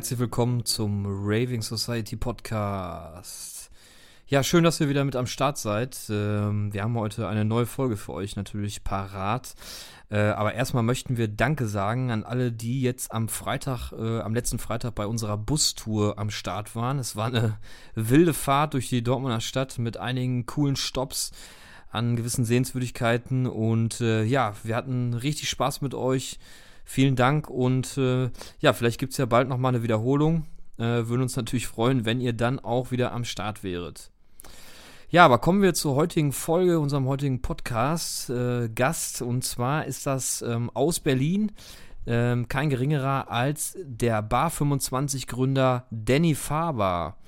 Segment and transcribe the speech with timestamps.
[0.00, 3.70] Herzlich willkommen zum Raving Society Podcast.
[4.28, 5.94] Ja, schön, dass ihr wieder mit am Start seid.
[6.08, 9.54] Ähm, wir haben heute eine neue Folge für euch natürlich parat.
[10.08, 14.32] Äh, aber erstmal möchten wir Danke sagen an alle, die jetzt am Freitag, äh, am
[14.32, 16.98] letzten Freitag bei unserer Bustour am Start waren.
[16.98, 17.58] Es war eine
[17.94, 21.32] wilde Fahrt durch die Dortmunder Stadt mit einigen coolen Stops
[21.90, 26.38] an gewissen Sehenswürdigkeiten und äh, ja, wir hatten richtig Spaß mit euch.
[26.92, 30.46] Vielen Dank und äh, ja, vielleicht gibt es ja bald nochmal eine Wiederholung.
[30.76, 34.10] Äh, würden uns natürlich freuen, wenn ihr dann auch wieder am Start wäret.
[35.08, 38.28] Ja, aber kommen wir zur heutigen Folge, unserem heutigen Podcast.
[38.30, 38.68] Äh,
[39.20, 41.52] und zwar ist das ähm, aus Berlin
[42.08, 47.18] ähm, kein geringerer als der Bar 25 Gründer Danny Faber.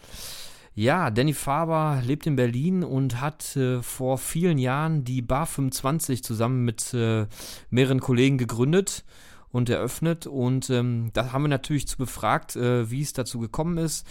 [0.75, 6.25] Ja, Danny Faber lebt in Berlin und hat äh, vor vielen Jahren die Bar 25
[6.25, 7.29] zusammen mit äh,
[7.70, 9.05] mehreren Kollegen gegründet
[9.53, 10.27] und eröffnet.
[10.27, 14.06] Und ähm, da haben wir natürlich zu befragt, äh, wie es dazu gekommen ist.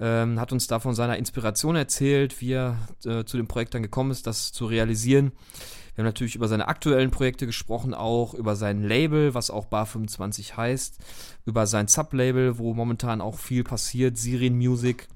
[0.00, 3.82] Ähm, hat uns da von seiner Inspiration erzählt, wie er äh, zu dem Projekt dann
[3.82, 5.32] gekommen ist, das zu realisieren.
[5.94, 9.86] Wir haben natürlich über seine aktuellen Projekte gesprochen, auch über sein Label, was auch Bar
[9.86, 10.98] 25 heißt,
[11.44, 15.08] über sein Sublabel, wo momentan auch viel passiert, Sirin Music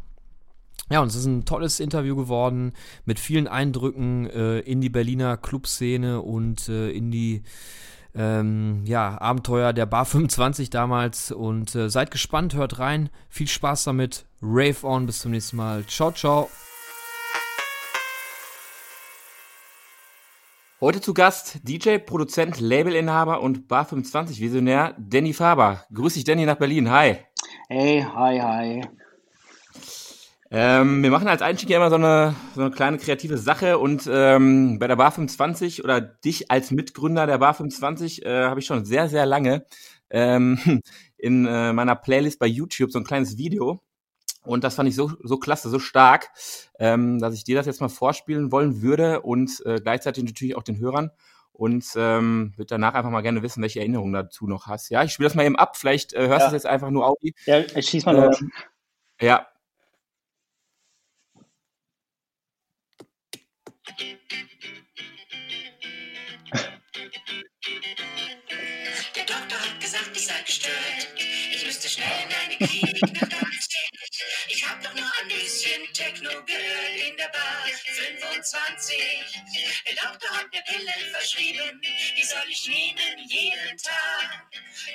[0.91, 2.73] ja, und es ist ein tolles Interview geworden
[3.06, 7.45] mit vielen Eindrücken äh, in die Berliner Clubszene und äh, in die
[8.15, 11.31] ähm, ja, Abenteuer der Bar 25 damals.
[11.31, 13.11] Und äh, seid gespannt, hört rein.
[13.29, 14.27] Viel Spaß damit.
[14.43, 15.85] Rave on, bis zum nächsten Mal.
[15.87, 16.51] Ciao, ciao.
[20.81, 25.85] Heute zu Gast DJ, Produzent, Labelinhaber und Bar 25 Visionär Danny Faber.
[25.95, 26.91] Grüß dich, Danny, nach Berlin.
[26.91, 27.19] Hi.
[27.69, 28.83] Hey, hi, hi.
[30.55, 34.06] Ähm, wir machen als Einstieg ja immer so eine, so eine kleine kreative Sache und
[34.12, 38.66] ähm, bei der Bar 25 oder dich als Mitgründer der Bar 25 äh, habe ich
[38.66, 39.65] schon sehr, sehr lange
[40.10, 40.82] ähm,
[41.16, 43.81] in äh, meiner Playlist bei YouTube so ein kleines Video.
[44.44, 46.28] Und das fand ich so, so klasse, so stark,
[46.78, 50.65] ähm, dass ich dir das jetzt mal vorspielen wollen würde und äh, gleichzeitig natürlich auch
[50.65, 51.12] den Hörern
[51.53, 54.91] und ähm, würde danach einfach mal gerne wissen, welche Erinnerungen dazu noch hast.
[54.91, 56.47] Ja, ich spiele das mal eben ab, vielleicht äh, hörst du ja.
[56.48, 57.34] es jetzt einfach nur Audi.
[57.47, 58.38] Ja, ich schieß mal los.
[58.43, 58.53] Ähm,
[59.19, 59.47] ja,
[63.84, 63.94] Der
[69.26, 71.09] Doktor hat gesagt, ich sei gestört.
[71.16, 73.28] Ich müsste schnell in eine Klinik nach
[74.55, 78.97] Ich hab doch nur ein bisschen Techno gehört in der Bar 25.
[79.87, 84.45] Der Doktor hat mir Pillen verschrieben, die soll ich nehmen jeden Tag.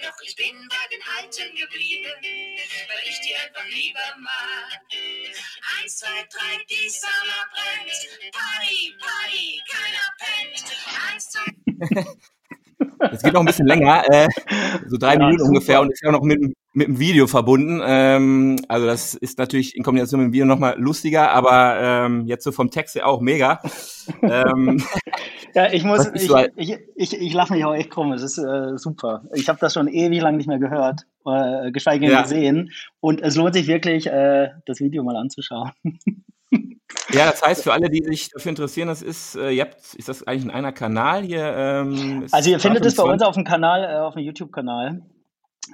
[0.03, 4.79] Doch ich bin bei den Alten geblieben, weil ich die einfach lieber mag.
[5.81, 7.97] Eins, zwei, drei, die Sauna brennt.
[8.31, 10.65] Party, Party, keiner pennt.
[11.09, 12.05] Eins, zwei.
[13.11, 14.27] Es geht noch ein bisschen länger, äh,
[14.87, 15.49] so drei ja, Minuten super.
[15.49, 16.39] ungefähr und ist ja noch mit,
[16.77, 17.81] mit dem Video verbunden.
[17.83, 22.43] Ähm, also das ist natürlich in Kombination mit dem Video nochmal lustiger, aber ähm, jetzt
[22.43, 23.59] so vom Text her auch mega.
[24.21, 24.83] ähm,
[25.55, 28.77] ja, ich muss, ich, ich, ich, ich lache mich auch echt krumm, es ist äh,
[28.77, 29.23] super.
[29.33, 32.21] Ich habe das schon ewig lang nicht mehr gehört, äh, geschweige denn ja.
[32.21, 35.71] gesehen und es lohnt sich wirklich, äh, das Video mal anzuschauen.
[37.11, 40.09] Ja, das heißt, für alle, die sich dafür interessieren, das ist, äh, ihr habt, ist
[40.09, 41.43] das eigentlich in einer Kanal hier?
[41.43, 45.01] Ähm, also ihr findet es bei uns auf dem Kanal, äh, auf dem YouTube-Kanal.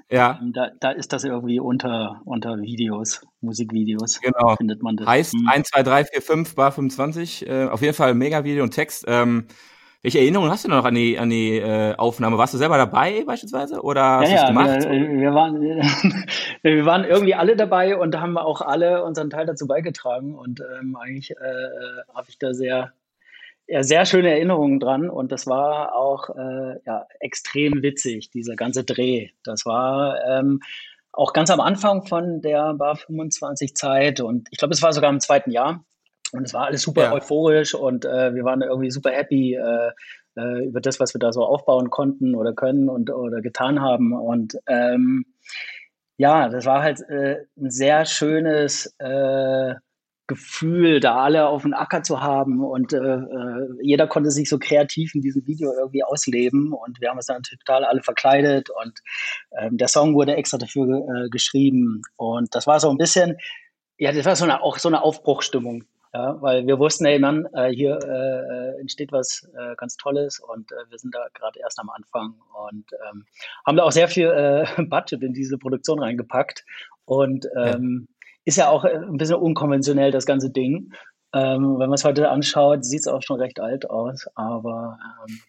[0.09, 0.39] Ja.
[0.41, 4.21] Ähm, da, da ist das irgendwie unter, unter Videos, Musikvideos.
[4.21, 4.55] Genau.
[4.55, 5.07] Findet man das.
[5.07, 5.47] Heißt mhm.
[5.47, 7.47] 1, 2, 3, 4, 5, Bar 25.
[7.47, 9.05] Äh, auf jeden Fall mega Video und Text.
[9.07, 9.47] Ähm,
[10.03, 12.37] welche Erinnerungen hast du noch an die, an die äh, Aufnahme?
[12.37, 14.83] Warst du selber dabei beispielsweise oder hast ja, ja, gemacht?
[14.83, 15.61] Wir, wir, waren,
[16.61, 20.97] wir waren irgendwie alle dabei und haben auch alle unseren Teil dazu beigetragen und ähm,
[20.97, 21.35] eigentlich äh,
[22.13, 22.91] habe ich da sehr,
[23.67, 28.83] ja, sehr schöne Erinnerungen dran und das war auch äh, ja, extrem witzig, dieser ganze
[28.83, 29.29] Dreh.
[29.43, 30.59] Das war ähm,
[31.11, 35.09] auch ganz am Anfang von der Bar 25 Zeit und ich glaube, es war sogar
[35.09, 35.85] im zweiten Jahr
[36.33, 37.13] und es war alles super ja.
[37.13, 39.91] euphorisch und äh, wir waren irgendwie super happy äh,
[40.35, 44.13] äh, über das, was wir da so aufbauen konnten oder können und oder getan haben.
[44.13, 45.25] Und ähm,
[46.17, 49.75] ja, das war halt äh, ein sehr schönes äh,
[50.33, 54.57] Gefühl, da alle auf dem Acker zu haben und äh, äh, jeder konnte sich so
[54.57, 58.99] kreativ in diesem Video irgendwie ausleben und wir haben uns dann total alle verkleidet und
[59.59, 63.37] ähm, der Song wurde extra dafür äh, geschrieben und das war so ein bisschen,
[63.97, 65.85] ja, das war so eine, auch so eine Aufbruchstimmung
[66.15, 70.71] ja, weil wir wussten, ey Mann, äh, hier äh, entsteht was äh, ganz Tolles und
[70.71, 72.35] äh, wir sind da gerade erst am Anfang
[72.67, 73.25] und ähm,
[73.65, 76.65] haben da auch sehr viel äh, Budget in diese Produktion reingepackt
[77.05, 78.12] und ähm, ja.
[78.45, 80.91] Ist ja auch äh, ein bisschen unkonventionell das ganze Ding.
[81.35, 85.39] Ähm, wenn man es heute anschaut, sieht es auch schon recht alt aus, aber ähm,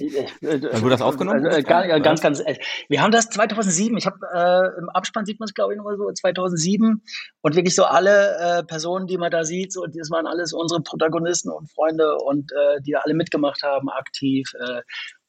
[0.40, 1.44] äh, wurde das aufgenommen?
[1.44, 2.56] Also, äh, ganz, äh, ganz, ganz, äh,
[2.88, 5.84] wir haben das 2007, ich habe äh, im Abspann sieht man es glaube ich noch
[5.84, 7.02] mal so 2007
[7.42, 10.80] und wirklich so alle äh, Personen, die man da sieht, so das waren alles unsere
[10.80, 14.80] Protagonisten und Freunde und äh, die da alle mitgemacht haben, aktiv äh,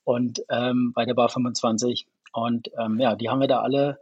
[0.06, 3.98] und ähm, bei der Bar 25 und ähm, ja, die haben wir da alle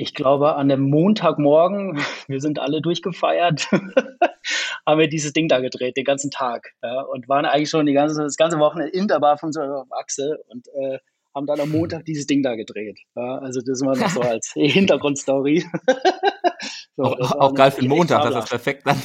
[0.00, 3.68] ich glaube, an dem Montagmorgen, wir sind alle durchgefeiert,
[4.86, 6.72] haben wir dieses Ding da gedreht, den ganzen Tag.
[6.82, 9.60] Ja, und waren eigentlich schon die ganze, das ganze Wochenende in der Bar von so
[9.60, 10.98] einer Achse und äh,
[11.34, 12.98] haben dann am Montag dieses Ding da gedreht.
[13.14, 15.66] Ja, also das war noch so als Hintergrundstory.
[16.96, 19.00] so, auch, auch geil für den Montag, das ist perfekt dann.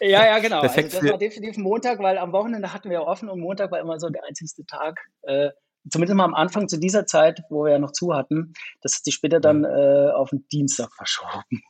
[0.00, 0.60] ja, ja, genau.
[0.60, 3.80] Perfekt also das war definitiv Montag, weil am Wochenende hatten wir offen und Montag war
[3.80, 5.50] immer so der einzigste Tag, äh,
[5.90, 9.04] zumindest mal am Anfang zu dieser Zeit, wo wir ja noch zu hatten, das hat
[9.04, 11.62] sich später dann äh, auf den Dienstag verschoben.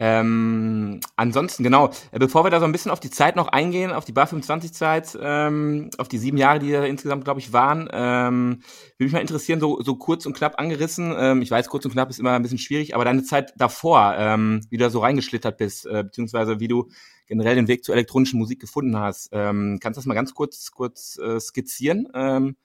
[0.00, 3.92] Ähm, ansonsten, genau, äh, bevor wir da so ein bisschen auf die Zeit noch eingehen,
[3.92, 7.52] auf die Bar 25 Zeit, ähm, auf die sieben Jahre, die da insgesamt, glaube ich,
[7.52, 8.62] waren, ähm,
[8.98, 11.14] würde mich mal interessieren, so, so kurz und knapp angerissen.
[11.16, 14.14] Ähm, ich weiß, kurz und knapp ist immer ein bisschen schwierig, aber deine Zeit davor,
[14.18, 16.88] ähm, wie du da so reingeschlittert bist, äh, beziehungsweise wie du
[17.26, 19.28] generell den Weg zur elektronischen Musik gefunden hast.
[19.32, 22.08] Ähm, kannst du das mal ganz kurz, kurz äh, skizzieren?
[22.14, 22.56] Ähm,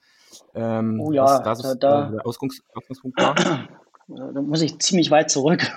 [0.56, 3.36] ähm, oh ja, was da, da, der Ausgangs Ausgangspunkt war?
[4.12, 5.72] Da muss ich ziemlich weit zurück.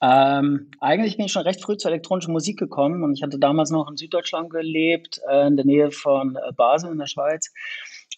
[0.00, 3.70] Ähm, eigentlich bin ich schon recht früh zur elektronischen Musik gekommen und ich hatte damals
[3.70, 7.52] noch in Süddeutschland gelebt, äh, in der Nähe von äh, Basel in der Schweiz.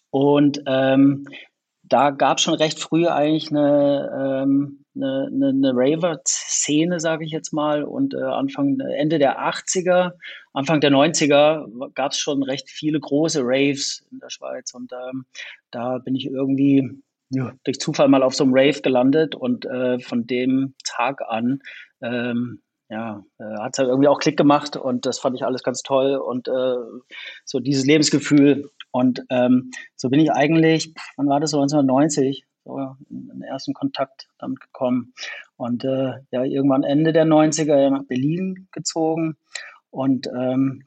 [0.09, 1.25] Und ähm,
[1.83, 7.31] da gab es schon recht früh eigentlich eine, ähm, eine, eine, eine Raver-Szene, sage ich
[7.31, 7.83] jetzt mal.
[7.83, 10.11] Und äh, Anfang, Ende der 80er,
[10.53, 14.73] Anfang der 90er gab es schon recht viele große Raves in der Schweiz.
[14.73, 15.25] Und ähm,
[15.71, 19.99] da bin ich irgendwie ja, durch Zufall mal auf so einem Rave gelandet und äh,
[19.99, 21.61] von dem Tag an
[22.01, 25.61] ähm, ja, äh, hat es halt irgendwie auch Klick gemacht und das fand ich alles
[25.61, 26.75] ganz toll und äh,
[27.45, 32.79] so dieses Lebensgefühl und ähm, so bin ich eigentlich, wann war das so 1990, so
[33.09, 35.13] in den ersten Kontakt damit gekommen
[35.55, 39.37] und äh, ja irgendwann Ende der 90er nach Berlin gezogen
[39.91, 40.85] und ähm,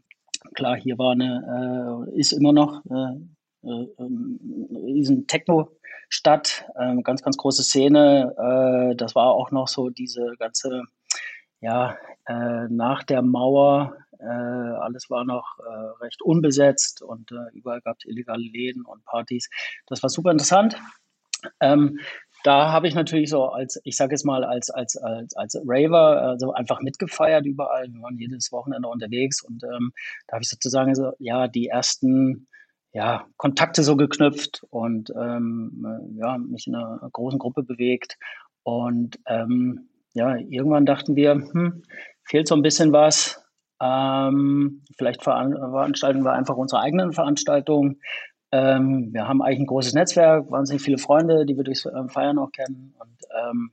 [0.55, 3.21] klar hier war eine äh, ist immer noch äh,
[3.65, 5.71] äh, ähm, riesen Techno
[6.13, 8.35] Stadt, ähm, ganz, ganz große Szene.
[8.37, 10.83] Äh, das war auch noch so diese ganze,
[11.61, 17.81] ja, äh, nach der Mauer, äh, alles war noch äh, recht unbesetzt und äh, überall
[17.81, 19.49] gab es illegale Läden und Partys.
[19.87, 20.79] Das war super interessant.
[21.61, 21.99] Ähm,
[22.45, 26.21] da habe ich natürlich so als, ich sage jetzt mal, als, als, als, als Raver
[26.21, 27.91] also einfach mitgefeiert überall.
[27.91, 29.93] Wir waren jedes Wochenende unterwegs und ähm,
[30.27, 32.49] da habe ich sozusagen so, ja, die ersten
[32.93, 38.19] ja, Kontakte so geknüpft und ähm, äh, ja, mich in einer großen Gruppe bewegt.
[38.63, 41.83] Und ähm, ja, irgendwann dachten wir, hm,
[42.25, 43.43] fehlt so ein bisschen was.
[43.81, 48.01] Ähm, vielleicht veranstalten wir einfach unsere eigenen Veranstaltungen.
[48.53, 52.39] Ähm, wir haben eigentlich ein großes Netzwerk, wahnsinnig viele Freunde, die wir durchs ähm, Feiern
[52.39, 52.95] auch kennen.
[52.99, 53.73] Und ähm,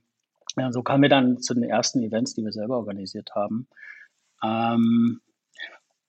[0.56, 3.68] ja, so kamen wir dann zu den ersten Events, die wir selber organisiert haben.
[4.42, 5.20] Ähm,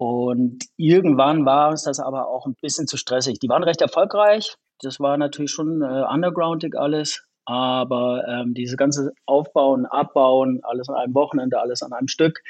[0.02, 3.38] und irgendwann war uns das aber auch ein bisschen zu stressig.
[3.38, 4.58] Die waren recht erfolgreich.
[4.80, 7.24] Das war natürlich schon äh, undergroundig alles.
[7.46, 12.42] Aber ähm, diese ganze Aufbauen, Abbauen, alles an einem Wochenende, alles an einem Stück.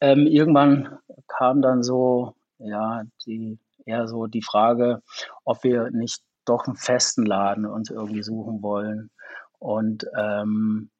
[0.00, 0.98] Ähm, irgendwann
[1.28, 5.00] kam dann so, ja, die, eher so die Frage,
[5.44, 9.10] ob wir nicht doch einen festen Laden uns irgendwie suchen wollen.
[9.60, 10.90] Und ähm,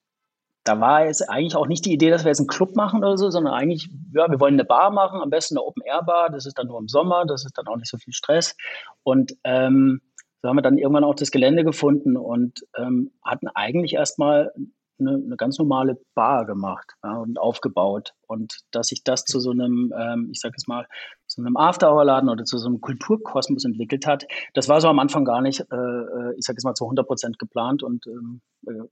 [0.66, 3.16] da war jetzt eigentlich auch nicht die Idee, dass wir jetzt einen Club machen oder
[3.16, 6.58] so, sondern eigentlich, ja, wir wollen eine Bar machen, am besten eine Open-Air-Bar, das ist
[6.58, 8.56] dann nur im Sommer, das ist dann auch nicht so viel Stress.
[9.04, 10.00] Und ähm,
[10.42, 14.52] so haben wir dann irgendwann auch das Gelände gefunden und ähm, hatten eigentlich erstmal
[14.98, 18.14] eine, eine ganz normale Bar gemacht ja, und aufgebaut.
[18.26, 20.86] Und dass sich das zu so einem, ähm, ich sage jetzt mal,
[21.26, 25.24] zu einem After-Hour-Laden oder zu so einem Kulturkosmos entwickelt hat, das war so am Anfang
[25.24, 28.88] gar nicht, äh, äh ich sage jetzt mal, zu 100 Prozent geplant und ähm, äh,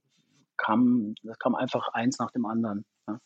[0.57, 2.85] kam, das kam einfach eins nach dem anderen.
[3.07, 3.19] Ja.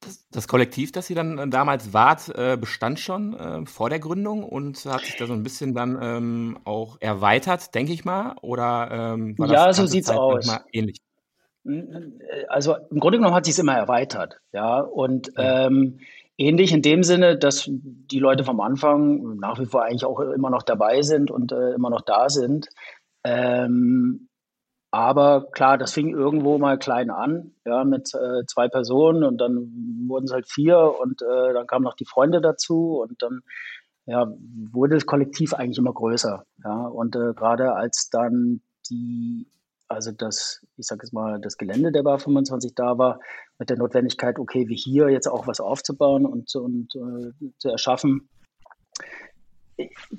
[0.00, 4.00] Das, das, Kollektiv, das ihr dann äh, damals wart, äh, bestand schon äh, vor der
[4.00, 8.34] Gründung und hat sich da so ein bisschen dann ähm, auch erweitert, denke ich mal?
[8.42, 10.58] Oder ähm, ja, so sieht's Zeit aus.
[10.72, 11.00] Ähnlich?
[12.48, 14.80] Also im Grunde genommen hat sich es immer erweitert, ja.
[14.80, 15.66] Und ja.
[15.66, 16.00] Ähm,
[16.36, 20.50] ähnlich in dem Sinne, dass die Leute vom Anfang nach wie vor eigentlich auch immer
[20.50, 22.68] noch dabei sind und äh, immer noch da sind.
[23.24, 24.28] Ähm,
[24.92, 30.06] aber klar, das fing irgendwo mal klein an, ja, mit äh, zwei Personen und dann
[30.06, 33.40] wurden es halt vier und äh, dann kamen noch die Freunde dazu und dann
[34.06, 34.26] ja,
[34.70, 36.44] wurde das Kollektiv eigentlich immer größer.
[36.64, 39.48] Ja, und äh, gerade als dann die
[39.92, 43.20] also das, ich sage jetzt mal, das Gelände der Bar 25 da war,
[43.58, 48.28] mit der Notwendigkeit, okay, wie hier jetzt auch was aufzubauen und, und äh, zu erschaffen.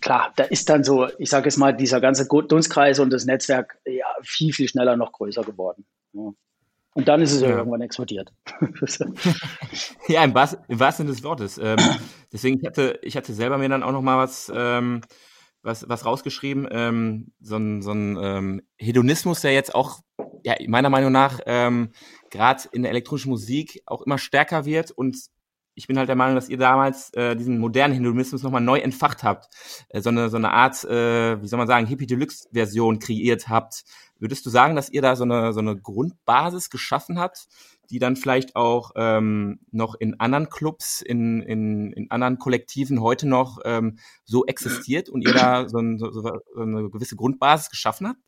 [0.01, 3.77] Klar, da ist dann so, ich sage jetzt mal, dieser ganze Dunstkreis und das Netzwerk
[3.85, 5.85] ja, viel, viel schneller noch größer geworden.
[6.13, 6.31] Ja.
[6.95, 7.49] Und dann ist es ja.
[7.49, 8.31] irgendwann explodiert.
[10.07, 11.57] ja, im, Bas im wahrsten Sinne des Wortes.
[11.57, 11.77] Ähm,
[12.31, 15.01] deswegen, ich hatte, ich hatte selber mir dann auch noch mal was, ähm,
[15.63, 16.67] was, was rausgeschrieben.
[16.69, 20.01] Ähm, so ein, so ein ähm, Hedonismus, der jetzt auch,
[20.43, 21.93] ja, meiner Meinung nach, ähm,
[22.29, 25.17] gerade in der elektronischen Musik auch immer stärker wird und
[25.75, 29.23] ich bin halt der Meinung, dass ihr damals äh, diesen modernen Hinduismus nochmal neu entfacht
[29.23, 29.47] habt,
[29.89, 33.83] äh, so, eine, so eine Art, äh, wie soll man sagen, Hippie Deluxe-Version kreiert habt.
[34.19, 37.47] Würdest du sagen, dass ihr da so eine, so eine Grundbasis geschaffen habt,
[37.89, 43.27] die dann vielleicht auch ähm, noch in anderen Clubs, in, in, in anderen Kollektiven heute
[43.27, 48.07] noch ähm, so existiert und ihr da so, ein, so, so eine gewisse Grundbasis geschaffen
[48.07, 48.19] habt?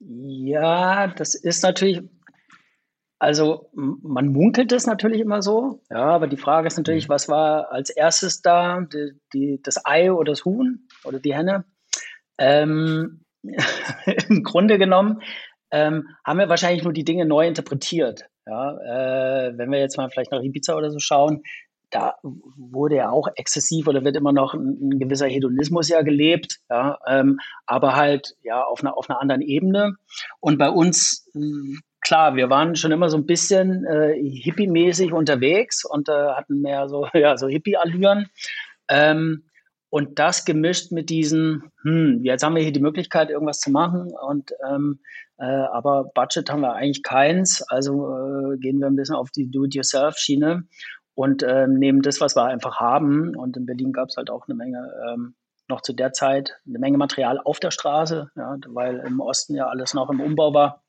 [0.00, 2.02] Ja, das ist natürlich
[3.24, 7.12] also man munkelt es natürlich immer so, ja, aber die Frage ist natürlich, mhm.
[7.12, 11.64] was war als erstes da, die, die, das Ei oder das Huhn oder die Henne?
[12.36, 13.22] Ähm,
[14.28, 15.22] Im Grunde genommen
[15.70, 18.26] ähm, haben wir wahrscheinlich nur die Dinge neu interpretiert.
[18.46, 21.44] Ja, äh, wenn wir jetzt mal vielleicht nach Ibiza oder so schauen,
[21.88, 26.58] da wurde ja auch exzessiv oder wird immer noch ein, ein gewisser Hedonismus ja gelebt,
[26.68, 29.94] ja, ähm, aber halt ja auf einer, auf einer anderen Ebene.
[30.40, 31.26] Und bei uns
[32.04, 36.88] klar, wir waren schon immer so ein bisschen äh, hippie-mäßig unterwegs und äh, hatten mehr
[36.88, 38.28] so, ja, so Hippie-Allüren.
[38.88, 39.44] Ähm,
[39.90, 44.12] und das gemischt mit diesen, hm, jetzt haben wir hier die Möglichkeit, irgendwas zu machen,
[44.12, 45.00] und ähm,
[45.38, 47.62] äh, aber Budget haben wir eigentlich keins.
[47.62, 50.64] Also äh, gehen wir ein bisschen auf die Do-it-yourself-Schiene
[51.14, 53.36] und ähm, nehmen das, was wir einfach haben.
[53.36, 55.34] Und in Berlin gab es halt auch eine Menge, ähm,
[55.68, 59.66] noch zu der Zeit, eine Menge Material auf der Straße, ja, weil im Osten ja
[59.66, 60.83] alles noch im Umbau war.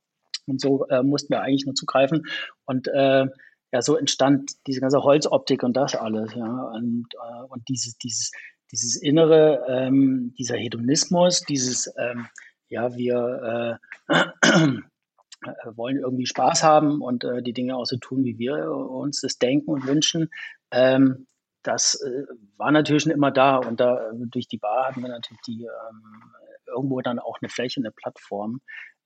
[0.47, 2.23] Und so äh, mussten wir eigentlich nur zugreifen.
[2.65, 3.25] Und äh,
[3.71, 6.71] ja, so entstand diese ganze Holzoptik und das alles, ja.
[6.73, 8.31] Und, äh, und dieses, dieses,
[8.71, 12.27] dieses innere, ähm, dieser Hedonismus, dieses, ähm,
[12.67, 14.15] ja, wir äh,
[15.75, 19.37] wollen irgendwie Spaß haben und äh, die Dinge auch so tun, wie wir uns das
[19.37, 20.29] denken und wünschen.
[20.71, 21.27] Ähm,
[21.63, 22.23] das äh,
[22.57, 26.31] war natürlich schon immer da und da durch die Bar hatten wir natürlich die ähm,
[26.67, 28.61] irgendwo dann auch eine Fläche, eine Plattform,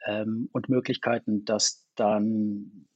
[0.05, 2.87] ähm, und Möglichkeiten, das dann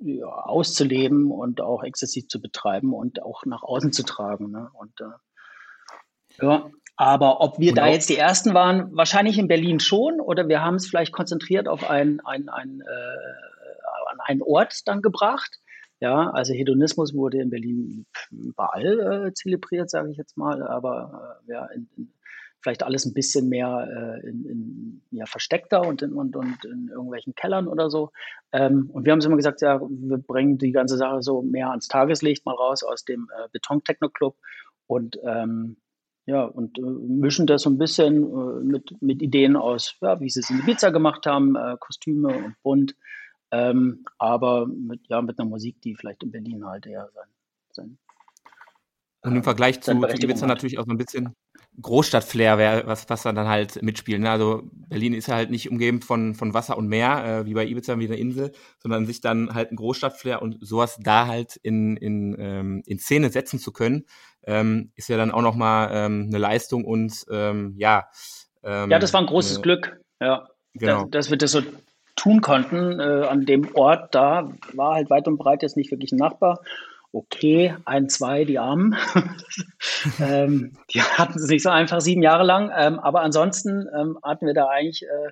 [0.00, 4.50] ja, auszuleben und auch exzessiv zu betreiben und auch nach außen zu tragen.
[4.50, 4.70] Ne?
[4.72, 9.80] Und äh, ja, aber ob wir und da jetzt die Ersten waren, wahrscheinlich in Berlin
[9.80, 14.86] schon, oder wir haben es vielleicht konzentriert auf ein, ein, ein, äh, an einen Ort
[14.86, 15.60] dann gebracht.
[16.00, 21.52] Ja, also Hedonismus wurde in Berlin überall äh, zelebriert, sage ich jetzt mal, aber äh,
[21.52, 22.12] ja, in, in
[22.62, 26.88] vielleicht alles ein bisschen mehr äh, in, in, ja, versteckter und in, und, und in
[26.88, 28.10] irgendwelchen Kellern oder so.
[28.52, 31.70] Ähm, und wir haben es immer gesagt, ja, wir bringen die ganze Sache so mehr
[31.70, 34.36] ans Tageslicht mal raus aus dem äh, Beton-Techno-Club
[34.86, 35.76] und ähm,
[36.26, 40.28] ja, und äh, mischen das so ein bisschen äh, mit, mit Ideen aus, ja, wie
[40.28, 42.94] sie es in Ibiza gemacht haben, äh, Kostüme und bunt,
[43.50, 47.28] ähm, aber mit, ja, mit einer Musik, die vielleicht in Berlin halt eher sein,
[47.72, 47.98] sein
[49.22, 51.34] und im Vergleich zu, zu Ibiza natürlich auch so ein bisschen
[51.80, 54.20] Großstadt-Flair, was, was dann halt mitspielt.
[54.20, 54.30] Ne?
[54.30, 57.66] Also Berlin ist ja halt nicht umgeben von, von Wasser und Meer, äh, wie bei
[57.66, 61.96] Ibiza, wie eine Insel, sondern sich dann halt ein Großstadt-Flair und sowas da halt in,
[61.96, 64.04] in, ähm, in Szene setzen zu können,
[64.44, 68.08] ähm, ist ja dann auch nochmal ähm, eine Leistung und ähm, ja.
[68.62, 70.48] Ähm, ja, das war ein großes äh, Glück, ja.
[70.74, 71.04] Genau.
[71.04, 71.62] Dass, dass wir das so
[72.16, 73.00] tun konnten.
[73.00, 76.60] Äh, an dem Ort da war halt weit und breit jetzt nicht wirklich ein Nachbar
[77.12, 78.96] okay, ein, zwei, die Armen.
[80.20, 82.70] ähm, die hatten es nicht so einfach sieben Jahre lang.
[82.76, 85.30] Ähm, aber ansonsten ähm, hatten wir da eigentlich äh,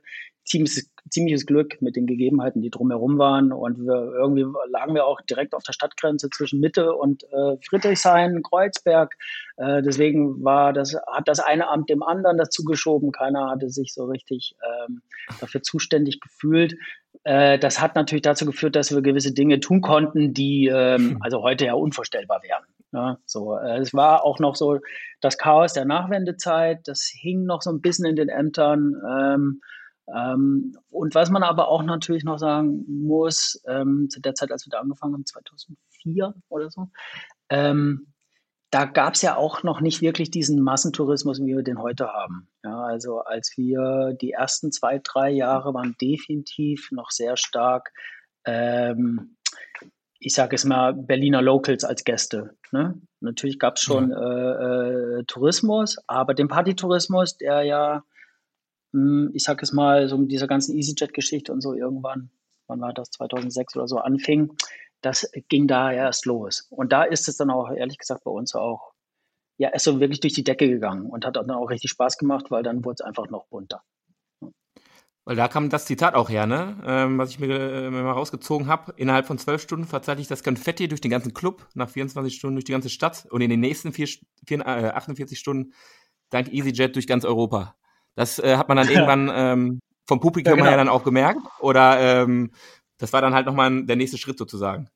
[0.49, 3.53] ziemliches, ziemliches Glück mit den Gegebenheiten, die drumherum waren.
[3.53, 8.43] Und wir, irgendwie lagen wir auch direkt auf der Stadtgrenze zwischen Mitte und äh, Friedrichshain,
[8.43, 9.15] Kreuzberg.
[9.57, 13.13] Äh, deswegen war das, hat das eine Amt dem anderen dazu geschoben.
[13.13, 14.57] Keiner hatte sich so richtig
[14.89, 15.03] ähm,
[15.41, 16.75] dafür zuständig gefühlt.
[17.25, 21.19] Äh, das hat natürlich dazu geführt, dass wir gewisse Dinge tun konnten, die ähm, hm.
[21.21, 22.65] also heute ja unvorstellbar wären.
[22.93, 24.79] Ja, so, äh, es war auch noch so
[25.21, 28.95] das Chaos der Nachwendezeit, das hing noch so ein bisschen in den Ämtern.
[29.07, 29.61] Ähm,
[30.15, 34.67] ähm, und was man aber auch natürlich noch sagen muss, ähm, zu der Zeit, als
[34.67, 36.89] wir da angefangen haben, 2004 oder so,
[37.51, 38.07] ähm,
[38.71, 42.49] da gab es ja auch noch nicht wirklich diesen Massentourismus, wie wir den heute haben.
[42.63, 47.93] Ja, also als wir die ersten zwei, drei Jahre waren definitiv noch sehr stark,
[48.45, 49.37] ähm,
[50.21, 52.57] ich sage es mal, Berliner Locals als Gäste.
[52.73, 53.01] Ne?
[53.21, 54.19] Natürlich gab es schon ja.
[54.19, 58.03] äh, äh, Tourismus, aber den Partytourismus, der ja
[58.93, 62.31] hm, ich sag es mal, so mit dieser ganzen EasyJet-Geschichte und so irgendwann,
[62.67, 64.57] wann war das, 2006 oder so anfing,
[65.01, 66.67] das ging da erst los.
[66.71, 68.93] Und da ist es dann auch, ehrlich gesagt, bei uns auch,
[69.57, 72.51] ja, ist so wirklich durch die Decke gegangen und hat dann auch richtig Spaß gemacht,
[72.51, 73.83] weil dann wurde es einfach noch bunter.
[75.25, 76.79] Weil da kam das Zitat auch her, ne?
[76.87, 78.95] Ähm, was ich mir, äh, mal rausgezogen habe.
[78.97, 82.57] Innerhalb von zwölf Stunden verzeichne ich das Konfetti durch den ganzen Club, nach 24 Stunden
[82.57, 84.09] durch die ganze Stadt und in den nächsten vier,
[84.47, 85.75] vier, äh, 48 Stunden
[86.31, 87.77] dank EasyJet durch ganz Europa.
[88.15, 90.71] Das äh, hat man dann irgendwann ähm, vom Publikum ja, genau.
[90.71, 91.43] her dann auch gemerkt?
[91.61, 92.51] Oder ähm,
[92.99, 94.89] das war dann halt nochmal der nächste Schritt sozusagen?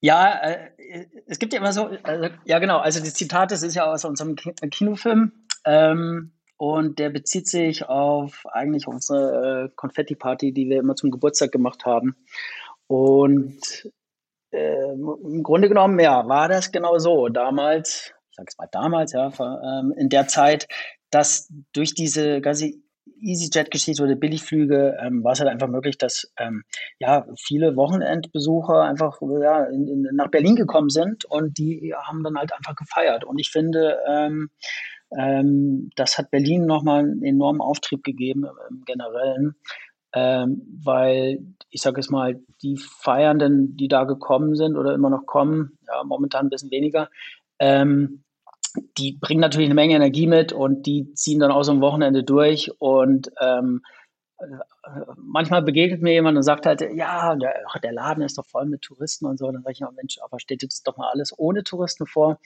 [0.00, 0.70] Ja, äh,
[1.26, 4.04] es gibt ja immer so, also, ja genau, also das Zitat, das ist ja aus
[4.04, 5.32] unserem Kinofilm.
[5.64, 11.52] Ähm, und der bezieht sich auf eigentlich unsere äh, Konfetti-Party, die wir immer zum Geburtstag
[11.52, 12.16] gemacht haben.
[12.86, 13.90] Und
[14.52, 17.28] äh, im Grunde genommen, ja, war das genau so.
[17.28, 20.66] Damals, ich sage es mal damals, ja, ähm, in der Zeit,
[21.10, 22.72] dass durch diese ganze
[23.26, 26.64] EasyJet-Geschichte oder Billigflüge ähm, war es halt einfach möglich, dass ähm,
[26.98, 32.38] ja viele Wochenendbesucher einfach ja, in, in, nach Berlin gekommen sind und die haben dann
[32.38, 33.24] halt einfach gefeiert.
[33.24, 34.50] Und ich finde, ähm,
[35.16, 39.54] ähm, das hat Berlin nochmal einen enormen Auftrieb gegeben im Generellen,
[40.14, 41.40] ähm, weil
[41.70, 46.02] ich sage es mal, die Feiernden, die da gekommen sind oder immer noch kommen, ja,
[46.04, 47.10] momentan ein bisschen weniger,
[47.58, 48.24] ähm,
[48.98, 52.24] die bringen natürlich eine Menge Energie mit und die ziehen dann auch so ein Wochenende
[52.24, 53.82] durch und ähm,
[55.16, 58.82] manchmal begegnet mir jemand und sagt halt, ja, der, der, Laden ist doch voll mit
[58.82, 59.50] Touristen und so.
[59.50, 62.38] Dann sage ich, Mensch, aber steht jetzt doch mal alles ohne Touristen vor.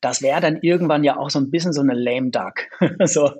[0.00, 2.54] Das wäre dann irgendwann ja auch so ein bisschen so eine lame duck.
[3.04, 3.32] so,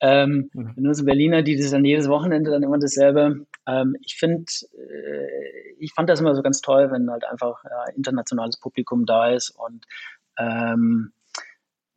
[0.00, 0.74] ähm, mhm.
[0.76, 3.46] nur so Berliner, die das dann jedes Wochenende dann immer dasselbe.
[3.66, 4.44] Ähm, ich finde,
[4.76, 9.30] äh, ich fand das immer so ganz toll, wenn halt einfach ja, internationales Publikum da
[9.30, 9.84] ist und
[10.36, 11.12] ähm,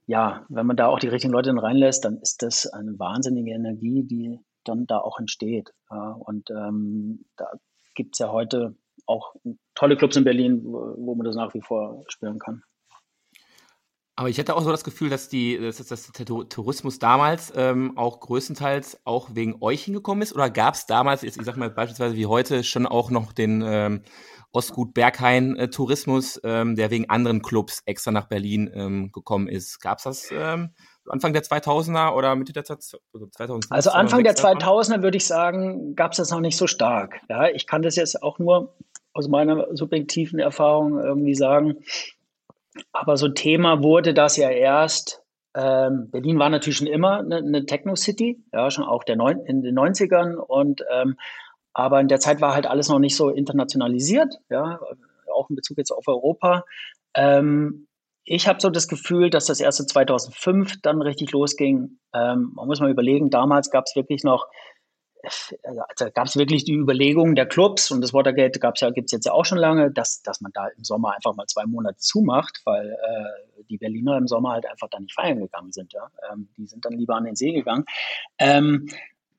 [0.08, 3.52] ja, wenn man da auch die richtigen Leute dann reinlässt, dann ist das eine wahnsinnige
[3.52, 5.74] Energie, die dann da auch entsteht.
[5.90, 7.52] Und ähm, da
[7.96, 8.76] gibt es ja heute
[9.08, 9.36] auch
[9.74, 12.64] tolle Clubs in Berlin, wo, man das nach wie vor spüren kann.
[14.18, 17.98] Aber ich hätte auch so das Gefühl, dass, die, dass, dass der Tourismus damals ähm,
[17.98, 20.34] auch größtenteils auch wegen euch hingekommen ist.
[20.34, 24.04] Oder gab es damals, ich sag mal beispielsweise wie heute, schon auch noch den ähm,
[24.56, 29.82] Ostgut Berghain äh, Tourismus, ähm, der wegen anderen Clubs extra nach Berlin ähm, gekommen ist?
[29.82, 30.72] Gab es das ähm,
[31.10, 32.98] Anfang der 2000er oder Mitte der 2000er?
[33.14, 37.20] Also, also Anfang der 2000er würde ich sagen, gab es das noch nicht so stark.
[37.30, 38.76] Ja, ich kann das jetzt auch nur
[39.14, 41.78] aus meiner subjektiven Erfahrung irgendwie sagen.
[42.92, 45.22] Aber so Thema wurde das ja erst.
[45.54, 49.62] Ähm, Berlin war natürlich schon immer eine, eine Techno-City, ja, schon auch der neun, in
[49.62, 50.36] den 90ern.
[50.36, 51.18] Und, ähm,
[51.76, 54.80] aber in der Zeit war halt alles noch nicht so internationalisiert, ja,
[55.32, 56.64] auch in Bezug jetzt auf Europa.
[57.14, 57.88] Ähm,
[58.24, 62.00] ich habe so das Gefühl, dass das erste 2005 dann richtig losging.
[62.14, 64.48] Ähm, man muss mal überlegen, damals gab es wirklich noch,
[65.64, 69.12] also gab es wirklich die Überlegung der Clubs und das Watergate gab's ja, gibt es
[69.12, 71.98] jetzt ja auch schon lange, dass, dass man da im Sommer einfach mal zwei Monate
[71.98, 75.92] zumacht, weil äh, die Berliner im Sommer halt einfach da nicht feiern gegangen sind.
[75.92, 76.10] Ja?
[76.32, 77.84] Ähm, die sind dann lieber an den See gegangen.
[78.40, 78.88] Ähm,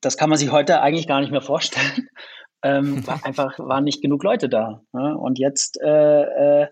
[0.06, 2.08] das kann man sich heute eigentlich gar nicht mehr vorstellen.
[2.62, 4.82] ähm, war einfach waren nicht genug Leute da.
[4.92, 5.16] Ne?
[5.18, 6.66] Und jetzt äh, äh,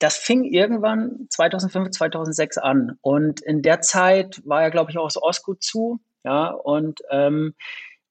[0.00, 2.98] das fing irgendwann 2005, 2006 an.
[3.00, 6.00] Und in der Zeit war ja, glaube ich, auch das Osco zu.
[6.24, 7.54] Ja, und ähm,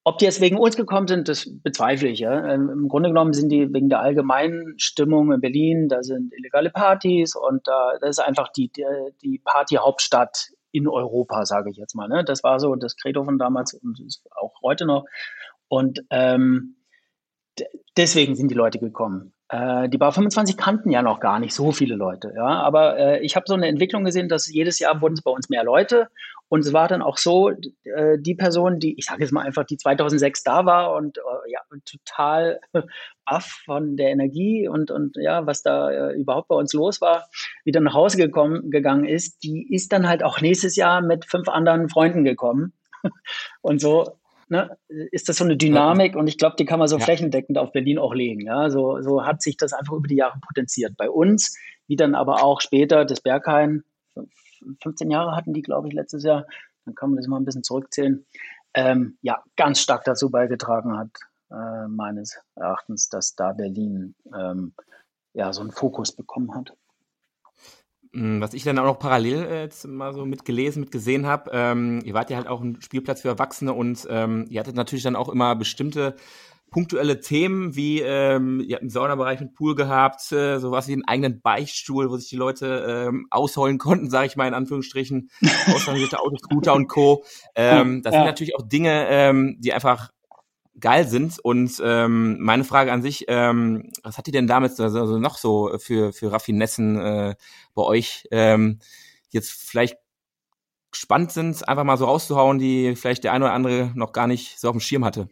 [0.06, 2.20] ob die jetzt wegen uns gekommen sind, das bezweifle ich.
[2.20, 2.54] Ja.
[2.54, 6.70] Ähm, Im Grunde genommen sind die wegen der allgemeinen Stimmung in Berlin, da sind illegale
[6.70, 8.84] Partys und da ist einfach die, die,
[9.22, 12.10] die Partyhauptstadt in Europa, sage ich jetzt mal.
[12.10, 12.26] Ne?
[12.26, 15.06] Das war so das Credo von damals und auch heute noch.
[15.70, 16.76] Und ähm,
[17.96, 19.33] deswegen sind die Leute gekommen.
[19.54, 22.48] Äh, die Bar 25 kannten ja noch gar nicht so viele Leute, ja.
[22.48, 25.48] Aber äh, ich habe so eine Entwicklung gesehen, dass jedes Jahr wurden es bei uns
[25.48, 26.08] mehr Leute.
[26.50, 27.52] Und es war dann auch so,
[27.84, 31.52] äh, die Person, die, ich sage jetzt mal einfach, die 2006 da war und äh,
[31.52, 32.60] ja, total
[33.26, 37.28] baff von der Energie und, und ja, was da äh, überhaupt bei uns los war,
[37.64, 41.48] wieder nach Hause gekommen, gegangen ist, die ist dann halt auch nächstes Jahr mit fünf
[41.48, 42.74] anderen Freunden gekommen.
[43.62, 44.18] und so
[44.50, 47.04] ne, ist das so eine Dynamik und ich glaube, die kann man so ja.
[47.04, 48.42] flächendeckend auf Berlin auch legen.
[48.42, 48.70] Ja?
[48.70, 50.96] So, so hat sich das einfach über die Jahre potenziert.
[50.98, 53.84] Bei uns, wie dann aber auch später das Berghain,
[54.82, 56.46] 15 Jahre hatten die, glaube ich, letztes Jahr,
[56.86, 58.26] dann kann man das mal ein bisschen zurückzählen,
[58.74, 61.10] ähm, ja, ganz stark dazu beigetragen hat,
[61.52, 64.74] äh, meines Erachtens, dass da Berlin ähm,
[65.34, 66.74] ja so einen Fokus bekommen hat.
[68.14, 72.02] Hm, was ich dann auch noch parallel äh, jetzt mal so mitgelesen, mitgesehen habe, ähm,
[72.06, 75.16] ihr wart ja halt auch ein Spielplatz für Erwachsene und ähm, ihr hattet natürlich dann
[75.16, 76.16] auch immer bestimmte
[76.70, 81.08] punktuelle Themen wie, ähm, ihr habt einen Saunabereich mit Pool gehabt, äh, sowas wie einen
[81.08, 85.30] eigenen Beichtstuhl, wo sich die Leute ähm, ausholen konnten, sage ich mal in Anführungsstrichen,
[85.74, 87.24] ausrangierte Autoscooter und Co.
[87.56, 88.20] Ähm, das ja.
[88.20, 90.12] sind natürlich auch Dinge, ähm, die einfach
[90.80, 91.40] geil sind.
[91.40, 95.78] Und ähm, meine Frage an sich, ähm, was hat die denn damit also noch so
[95.78, 97.36] für, für Raffinessen äh,
[97.74, 98.80] bei euch ähm,
[99.30, 99.98] jetzt vielleicht
[100.96, 104.60] spannend sind, einfach mal so rauszuhauen, die vielleicht der eine oder andere noch gar nicht
[104.60, 105.28] so auf dem Schirm hatte?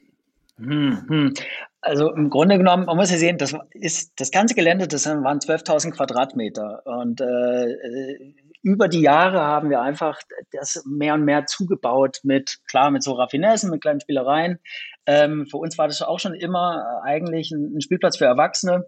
[0.57, 1.33] Hm, hm.
[1.81, 5.39] Also im Grunde genommen, man muss ja sehen, das ist das ganze Gelände, das waren
[5.39, 10.19] 12.000 Quadratmeter und äh, über die Jahre haben wir einfach
[10.51, 14.59] das mehr und mehr zugebaut mit, klar, mit so Raffinessen, mit kleinen Spielereien.
[15.05, 18.85] Ähm, für uns war das auch schon immer eigentlich ein, ein Spielplatz für Erwachsene,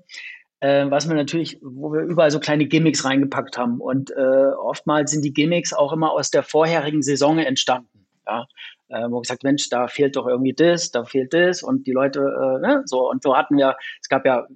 [0.60, 3.80] äh, was wir natürlich, wo wir überall so kleine Gimmicks reingepackt haben.
[3.80, 8.08] Und äh, oftmals sind die Gimmicks auch immer aus der vorherigen Saison entstanden.
[8.26, 8.46] Ja,
[8.88, 12.20] äh, wo gesagt, Mensch, da fehlt doch irgendwie das, da fehlt das und die Leute,
[12.20, 14.48] äh, ne, so und so hatten wir, es gab ja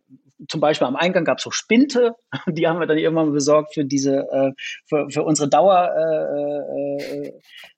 [0.47, 2.15] zum Beispiel am Eingang gab es so Spinte,
[2.47, 4.51] die haben wir dann irgendwann besorgt für diese, äh,
[4.85, 7.33] für, für unsere Dauergäste.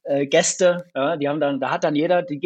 [0.05, 0.85] Äh, äh, äh, Gäste.
[0.95, 2.39] ja, die haben dann, da hat dann jeder die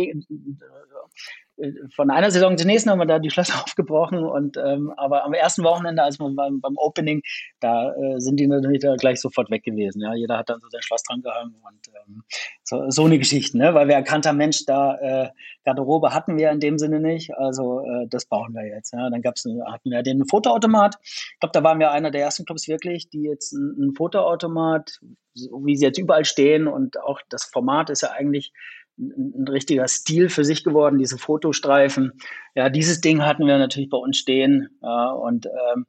[1.95, 5.33] von einer Saison zur nächsten haben wir da die Schlösser aufgebrochen und ähm, aber am
[5.33, 7.21] ersten Wochenende, als wir beim, beim Opening,
[7.59, 10.01] da äh, sind die natürlich gleich sofort weg gewesen.
[10.01, 12.23] Ja, jeder hat dann so sein Schloss dran gehangen und ähm,
[12.63, 13.73] so, so eine Geschichte, ne?
[13.73, 15.29] Weil wir erkannt haben, Mensch, da äh,
[15.63, 18.93] Garderobe hatten wir in dem Sinne nicht, also äh, das bauen wir jetzt.
[18.93, 20.95] Ja, dann gab's hatten wir den Fotoautomat.
[21.03, 24.99] Ich glaube, da waren wir einer der ersten Clubs wirklich, die jetzt einen Fotoautomat,
[25.35, 28.53] so wie sie jetzt überall stehen und auch das Format ist ja eigentlich
[28.97, 32.13] ein, richtiger Stil für sich geworden, diese Fotostreifen.
[32.55, 34.69] Ja, dieses Ding hatten wir natürlich bei uns stehen.
[34.81, 35.85] Ja, und ähm,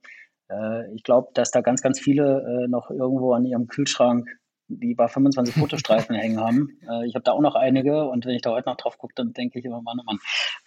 [0.49, 4.29] äh, ich glaube, dass da ganz, ganz viele äh, noch irgendwo an ihrem Kühlschrank
[4.69, 6.79] die bei 25 Fotostreifen hängen haben.
[6.89, 9.15] Äh, ich habe da auch noch einige und wenn ich da heute noch drauf gucke,
[9.15, 10.19] dann denke ich immer, Mann, oh Mann.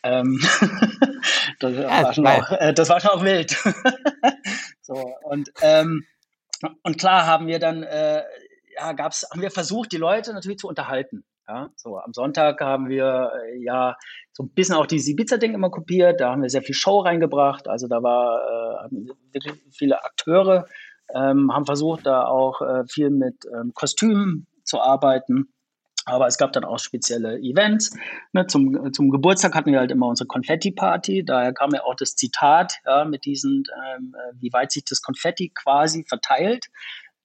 [0.03, 0.39] Ähm,
[1.59, 3.51] das, ja, war schon auch, äh, das war schon auch wild.
[4.81, 6.05] so, und, ähm,
[6.83, 8.23] und klar haben wir dann, äh,
[8.75, 11.23] ja, gab's, haben wir versucht, die Leute natürlich zu unterhalten.
[11.49, 13.95] Ja, so am Sonntag haben wir äh, ja
[14.33, 16.19] so ein bisschen auch dieses Ibiza-Ding immer kopiert.
[16.19, 17.69] Da haben wir sehr viel Show reingebracht.
[17.69, 18.95] Also da war äh,
[19.31, 20.67] wirklich viele Akteure,
[21.15, 25.53] ähm, haben versucht, da auch äh, viel mit ähm, Kostümen zu arbeiten.
[26.03, 27.97] Aber es gab dann auch spezielle Events.
[28.33, 31.23] Ne, zum, zum Geburtstag hatten wir halt immer unsere Konfetti-Party.
[31.23, 33.63] Daher kam ja auch das Zitat ja, mit diesen,
[33.95, 36.65] ähm, äh, wie weit sich das Konfetti quasi verteilt.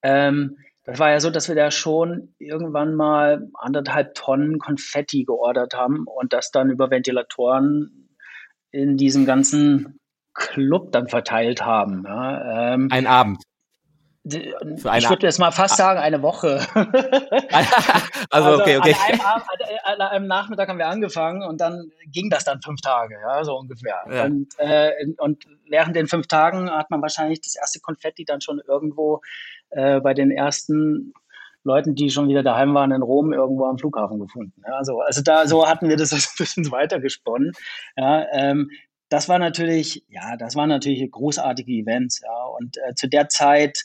[0.02, 5.75] Ähm, das war ja so, dass wir da schon irgendwann mal anderthalb Tonnen Konfetti geordert
[5.75, 8.16] haben und das dann über Ventilatoren
[8.73, 10.01] in diesem ganzen
[10.35, 12.05] Club dann verteilt haben.
[12.07, 13.42] Ja, ähm, Ein Abend.
[14.24, 16.61] Ich würde jetzt mal fast sagen, eine Woche.
[17.50, 17.72] also,
[18.30, 18.94] also, okay, okay.
[18.94, 19.46] An einem, Abend,
[19.85, 23.56] an einem, Nachmittag haben wir angefangen und dann ging das dann fünf Tage, ja, so
[23.56, 24.00] ungefähr.
[24.08, 24.24] Ja.
[24.24, 28.61] Und, äh, und während den fünf Tagen hat man wahrscheinlich das erste Konfetti dann schon
[28.66, 29.22] irgendwo
[29.70, 31.12] äh, bei den ersten
[31.64, 34.62] Leuten, die schon wieder daheim waren in Rom, irgendwo am Flughafen gefunden.
[34.64, 37.52] Ja, also, also da so hatten wir das ein bisschen weitergesponnen.
[37.96, 38.70] Ja, ähm,
[39.08, 42.20] das war natürlich, ja, das waren natürlich großartige Events.
[42.22, 43.85] Ja, und äh, zu der Zeit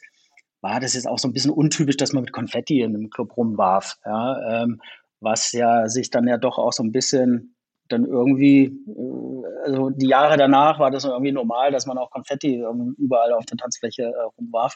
[0.62, 3.36] war das jetzt auch so ein bisschen untypisch, dass man mit Konfetti in einem Club
[3.38, 3.98] rumwarf.
[4.06, 4.82] Ja, ähm,
[5.20, 7.56] was ja sich dann ja doch auch so ein bisschen
[7.90, 12.64] dann irgendwie, äh, also die Jahre danach war das irgendwie normal, dass man auch Konfetti
[12.98, 14.76] überall auf der Tanzfläche äh, rumwarf.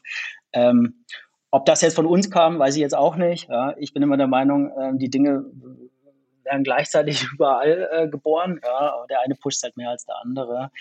[0.53, 1.03] Ähm,
[1.51, 3.49] ob das jetzt von uns kam, weiß ich jetzt auch nicht.
[3.49, 5.45] Ja, ich bin immer der Meinung, äh, die Dinge
[6.43, 8.59] werden gleichzeitig überall äh, geboren.
[8.63, 10.71] Ja, der eine pusht halt mehr als der andere.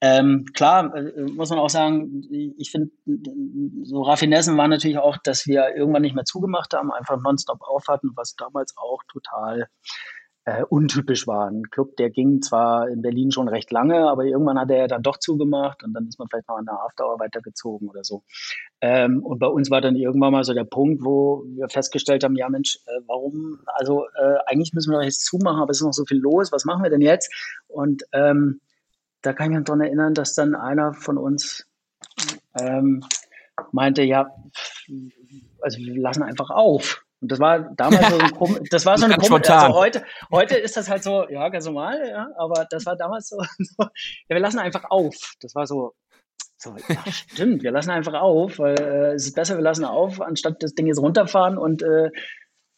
[0.00, 2.90] Ähm, klar, äh, muss man auch sagen, ich finde,
[3.82, 7.84] so Raffinessen waren natürlich auch, dass wir irgendwann nicht mehr zugemacht haben, einfach nonstop auf
[7.88, 9.68] hatten, was damals auch total
[10.48, 11.50] äh, untypisch war.
[11.50, 15.02] Ein Club, der ging zwar in Berlin schon recht lange, aber irgendwann hat er dann
[15.02, 18.22] doch zugemacht und dann ist man vielleicht noch an der Afterhour weitergezogen oder so.
[18.80, 22.34] Ähm, und bei uns war dann irgendwann mal so der Punkt, wo wir festgestellt haben,
[22.34, 25.84] ja Mensch, äh, warum, also äh, eigentlich müssen wir doch jetzt zumachen, aber es ist
[25.84, 27.30] noch so viel los, was machen wir denn jetzt?
[27.66, 28.60] Und ähm,
[29.20, 31.66] da kann ich mich daran erinnern, dass dann einer von uns
[32.58, 33.04] ähm,
[33.72, 34.30] meinte, ja,
[35.60, 37.04] also wir lassen einfach auf.
[37.20, 40.76] Und das war damals so ein das war so eine komische, also heute, heute ist
[40.76, 43.88] das halt so, ja, ganz normal, ja, aber das war damals so, so ja,
[44.28, 45.14] wir lassen einfach auf.
[45.40, 45.94] Das war so,
[46.56, 50.20] so, ja, stimmt, wir lassen einfach auf, weil äh, es ist besser, wir lassen auf,
[50.20, 52.10] anstatt das Ding jetzt runterfahren und äh,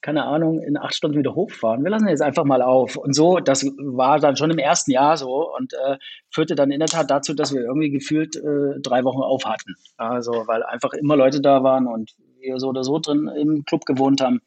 [0.03, 1.85] keine Ahnung, in acht Stunden wieder hochfahren.
[1.85, 2.96] Wir lassen jetzt einfach mal auf.
[2.96, 5.98] Und so, das war dann schon im ersten Jahr so und äh,
[6.31, 9.74] führte dann in der Tat dazu, dass wir irgendwie gefühlt äh, drei Wochen auf hatten.
[9.98, 13.87] Also, weil einfach immer Leute da waren und wir so oder so drin im Club
[13.87, 14.40] gewohnt haben.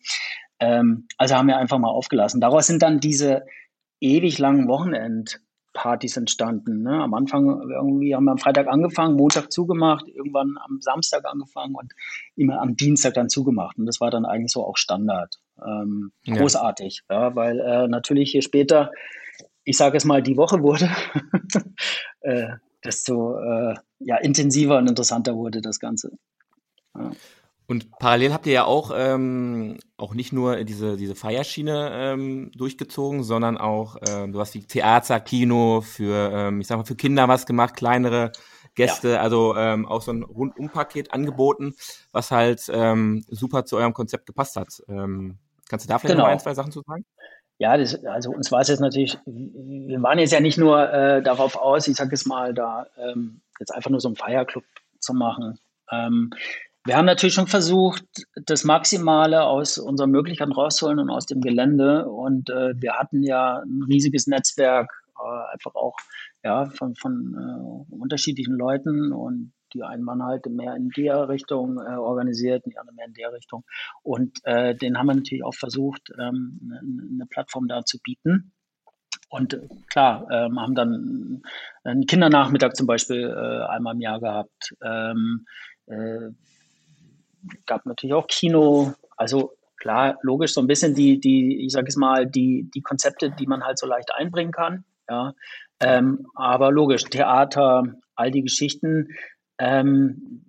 [0.59, 2.41] Ähm, also haben wir einfach mal aufgelassen.
[2.41, 3.45] Daraus sind dann diese
[3.99, 5.41] ewig langen Wochenend
[5.73, 6.83] Partys entstanden.
[6.83, 7.01] Ne?
[7.01, 11.91] Am Anfang irgendwie haben wir am Freitag angefangen, Montag zugemacht, irgendwann am Samstag angefangen und
[12.35, 13.77] immer am Dienstag dann zugemacht.
[13.77, 15.35] Und das war dann eigentlich so auch Standard.
[15.65, 16.37] Ähm, Ja.
[16.37, 18.91] großartig, ja, weil äh, natürlich je später,
[19.63, 20.89] ich sage es mal, die Woche wurde,
[22.21, 22.49] äh,
[22.83, 26.11] desto äh, ja, intensiver und interessanter wurde das Ganze.
[27.65, 33.23] Und parallel habt ihr ja auch, ähm, auch nicht nur diese, diese Feierschiene ähm, durchgezogen,
[33.23, 37.27] sondern auch, ähm, du hast wie Theater, Kino für, ähm, ich sag mal, für Kinder
[37.27, 38.31] was gemacht, kleinere
[38.75, 41.75] Gäste, also ähm, auch so ein Rundumpaket angeboten,
[42.11, 44.81] was halt ähm, super zu eurem Konzept gepasst hat.
[44.87, 45.37] Ähm,
[45.69, 46.25] kannst du da vielleicht Genau.
[46.25, 47.05] noch ein, zwei Sachen zu sagen?
[47.59, 51.21] Ja, das, also uns war es jetzt natürlich, wir waren jetzt ja nicht nur äh,
[51.21, 54.63] darauf aus, ich sage es mal, da ähm, jetzt einfach nur so einen Feierclub
[54.99, 55.59] zu machen.
[55.91, 56.31] Ähm,
[56.85, 58.03] wir haben natürlich schon versucht,
[58.35, 62.09] das Maximale aus unseren Möglichkeiten rauszuholen und aus dem Gelände.
[62.09, 65.95] Und äh, wir hatten ja ein riesiges Netzwerk, äh, einfach auch
[66.43, 69.13] ja, von, von äh, unterschiedlichen Leuten.
[69.13, 73.13] Und die einen waren halt mehr in der Richtung äh, organisiert, die anderen mehr in
[73.13, 73.63] der Richtung.
[74.01, 78.51] Und äh, den haben wir natürlich auch versucht, ähm, eine, eine Plattform da zu bieten.
[79.29, 79.57] Und
[79.89, 81.41] klar, ähm, haben dann
[81.83, 84.75] einen Kindernachmittag zum Beispiel äh, einmal im Jahr gehabt.
[84.83, 85.45] Ähm,
[85.87, 86.29] äh,
[87.65, 88.93] gab natürlich auch Kino.
[89.17, 93.31] Also klar, logisch, so ein bisschen die, die, ich sage es mal, die, die Konzepte,
[93.31, 94.85] die man halt so leicht einbringen kann.
[95.09, 95.33] Ja.
[95.79, 97.83] Ähm, aber logisch, Theater,
[98.15, 99.09] all die Geschichten,
[99.57, 100.45] ähm,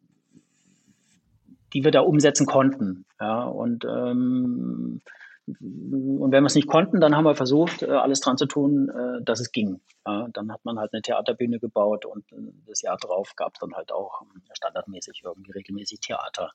[1.73, 3.05] die wir da umsetzen konnten.
[3.21, 3.43] Ja.
[3.43, 5.01] Und ähm,
[5.47, 8.89] und wenn wir es nicht konnten, dann haben wir versucht, äh, alles dran zu tun,
[8.89, 9.81] äh, dass es ging.
[10.07, 13.61] Ja, dann hat man halt eine Theaterbühne gebaut und äh, das Jahr drauf gab es
[13.61, 16.53] dann halt auch ähm, standardmäßig irgendwie regelmäßig Theater.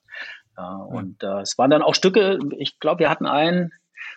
[0.56, 3.72] Ja, und äh, es waren dann auch Stücke, ich glaube, wir hatten einen,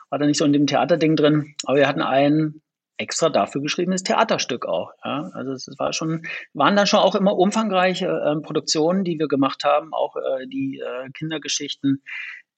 [0.10, 2.62] war da nicht so in dem Theaterding drin, aber wir hatten ein
[2.98, 4.92] extra dafür geschriebenes Theaterstück auch.
[5.04, 5.30] Ja?
[5.34, 9.64] Also es war schon, waren dann schon auch immer umfangreiche äh, Produktionen, die wir gemacht
[9.64, 12.04] haben, auch äh, die äh, Kindergeschichten.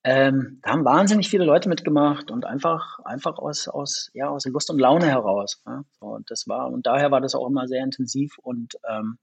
[0.08, 4.70] Ähm, da haben wahnsinnig viele Leute mitgemacht und einfach, einfach aus, aus, ja, aus Lust
[4.70, 5.64] und Laune heraus.
[5.66, 5.84] Ja?
[6.00, 9.18] Und das war, und daher war das auch immer sehr intensiv und ähm,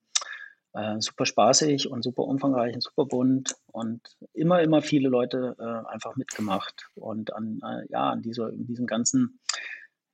[0.73, 4.01] äh, super spaßig und super umfangreich und super bunt und
[4.33, 9.39] immer, immer viele Leute äh, einfach mitgemacht und an, äh, ja, an dieser, diesem ganzen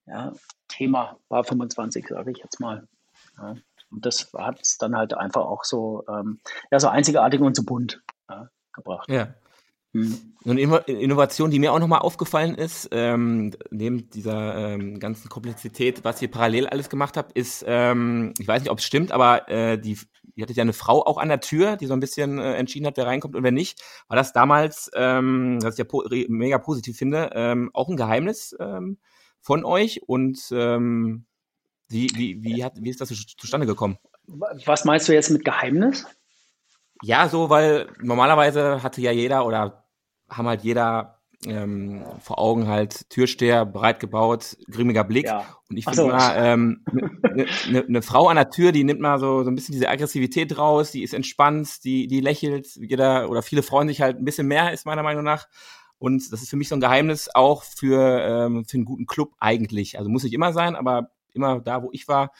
[0.04, 0.34] ja,
[0.68, 2.86] Thema war 25, sage ich jetzt mal.
[3.38, 3.56] Ja.
[3.90, 7.62] Und das hat es dann halt einfach auch so, ähm, ja, so einzigartig und so
[7.62, 8.02] bunt
[8.74, 9.10] gebracht.
[9.10, 9.34] Ja.
[9.94, 10.34] Hm.
[10.44, 15.28] So eine Inno- Innovation, die mir auch nochmal aufgefallen ist, ähm, neben dieser ähm, ganzen
[15.28, 19.12] Komplexität, was ihr parallel alles gemacht habt, ist, ähm, ich weiß nicht, ob es stimmt,
[19.12, 19.98] aber äh, die,
[20.34, 22.86] ihr hattet ja eine Frau auch an der Tür, die so ein bisschen äh, entschieden
[22.86, 23.82] hat, wer reinkommt und wer nicht.
[24.08, 28.54] War das damals, ähm, was ich ja po mega positiv finde, ähm, auch ein Geheimnis
[28.60, 28.98] ähm,
[29.40, 30.02] von euch?
[30.06, 31.24] Und ähm,
[31.88, 33.98] wie, wie, wie, hat, wie ist das zu- zustande gekommen?
[34.26, 36.04] Was meinst du jetzt mit Geheimnis?
[37.02, 39.84] Ja, so, weil normalerweise hatte ja jeder oder
[40.28, 45.26] haben halt jeder ähm, vor Augen halt Türsteher, breit gebaut, grimmiger Blick.
[45.26, 45.46] Ja.
[45.70, 46.08] Und ich finde so.
[46.08, 46.84] mal, ähm,
[47.22, 49.88] eine ne, ne Frau an der Tür, die nimmt mal so, so ein bisschen diese
[49.88, 54.24] Aggressivität raus, die ist entspannt, die, die lächelt, jeder oder viele freuen sich halt ein
[54.24, 55.46] bisschen mehr, ist meiner Meinung nach.
[55.98, 59.32] Und das ist für mich so ein Geheimnis auch für, ähm, für einen guten Club
[59.38, 59.98] eigentlich.
[59.98, 62.30] Also muss nicht immer sein, aber immer da, wo ich war,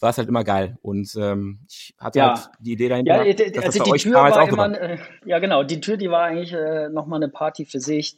[0.00, 0.78] war es halt immer geil.
[0.82, 2.34] Und ähm, ich hatte Ja.
[2.34, 4.48] halt die Idee dahinter, Ja, d- dass also das die bei euch Tür damals auch
[4.48, 4.80] immer, war.
[4.80, 8.16] äh, ja genau, die Tür, die war eigentlich äh, nochmal eine Party für sich.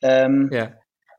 [0.00, 0.72] Ähm, Ja.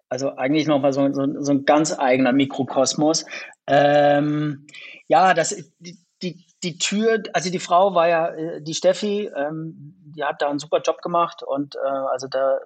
[0.09, 3.25] Also eigentlich nochmal so, so, so ein ganz eigener Mikrokosmos.
[3.65, 4.67] Ähm,
[5.07, 9.95] ja, das, die, die, die Tür, also die Frau war ja, äh, die Steffi, ähm,
[10.15, 11.79] die hat da einen super Job gemacht und äh,
[12.11, 12.59] also da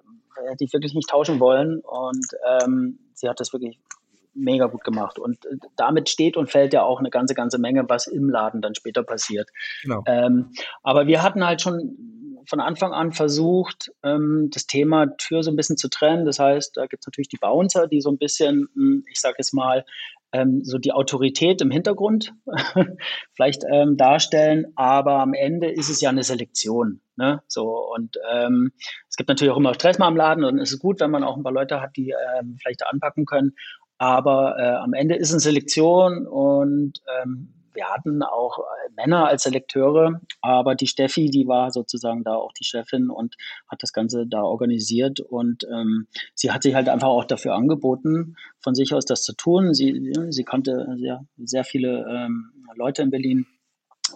[0.48, 3.80] hätte ich wirklich nicht tauschen wollen und ähm, sie hat das wirklich
[4.34, 7.88] mega gut gemacht und äh, damit steht und fällt ja auch eine ganze, ganze Menge,
[7.88, 9.48] was im Laden dann später passiert.
[9.82, 10.02] Genau.
[10.06, 15.50] Ähm, aber wir hatten halt schon von Anfang an versucht, ähm, das Thema Tür so
[15.50, 16.24] ein bisschen zu trennen.
[16.24, 19.36] Das heißt, da gibt es natürlich die Bouncer, die so ein bisschen, mh, ich sage
[19.38, 19.84] es mal,
[20.32, 22.34] ähm, so die Autorität im Hintergrund
[23.34, 27.00] vielleicht ähm, darstellen, aber am Ende ist es ja eine Selektion.
[27.16, 27.42] Ne?
[27.48, 28.72] So und ähm,
[29.08, 31.24] es gibt natürlich auch immer Stress mal im Laden und es ist gut, wenn man
[31.24, 33.54] auch ein paar Leute hat, die ähm, vielleicht anpacken können.
[33.98, 39.44] Aber äh, am Ende ist es Selektion und ähm, wir hatten auch äh, Männer als
[39.44, 43.36] Selekteure, aber die Steffi, die war sozusagen da auch die Chefin und
[43.68, 48.36] hat das Ganze da organisiert und ähm, sie hat sich halt einfach auch dafür angeboten,
[48.58, 49.74] von sich aus das zu tun.
[49.74, 53.46] Sie, sie kannte sehr, sehr viele ähm, Leute in Berlin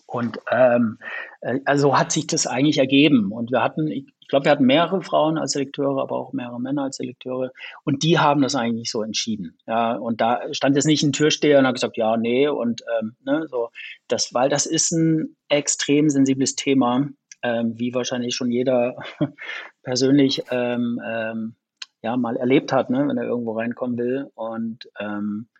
[0.07, 0.99] Und ähm,
[1.41, 3.33] äh, also hat sich das eigentlich ergeben.
[3.33, 6.85] Und wir hatten, ich, glaube, wir hatten mehrere Frauen als Selekteure, aber auch mehrere Männer
[6.85, 7.53] als Selekteure.
[7.85, 9.59] Und die haben das eigentlich so entschieden.
[9.67, 13.17] Ja, und da stand jetzt nicht ein Türsteher und hat gesagt, ja, nee, und ähm,
[13.25, 13.69] ne, so
[14.09, 17.09] das, weil das ist ein extrem sensibles Thema,
[17.43, 18.97] ähm, wie wahrscheinlich schon jeder
[19.83, 21.57] persönlich ähm, ähm,
[22.03, 24.31] ja mal erlebt hat, ne, wenn er irgendwo reinkommen will.
[24.35, 25.52] Und ähm, äh,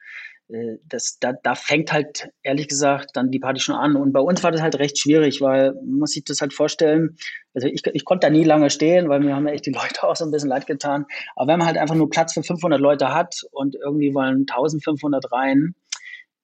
[0.85, 3.97] das, da, da fängt halt ehrlich gesagt dann die Party schon an.
[3.97, 7.17] Und bei uns war das halt recht schwierig, weil muss sich das halt vorstellen.
[7.55, 10.17] Also ich, ich konnte da nie lange stehen, weil mir haben echt die Leute auch
[10.17, 11.07] so ein bisschen leid getan.
[11.37, 15.33] Aber wenn man halt einfach nur Platz für 500 Leute hat und irgendwie wollen 1500
[15.33, 15.75] rein,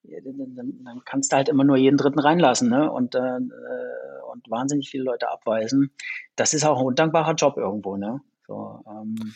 [0.03, 2.91] dann, dann, dann kannst du halt immer nur jeden Dritten reinlassen ne?
[2.91, 5.91] und, äh, und wahnsinnig viele Leute abweisen.
[6.37, 7.97] Das ist auch ein undankbarer Job irgendwo.
[7.97, 8.21] Ne?
[8.47, 9.35] So, ähm,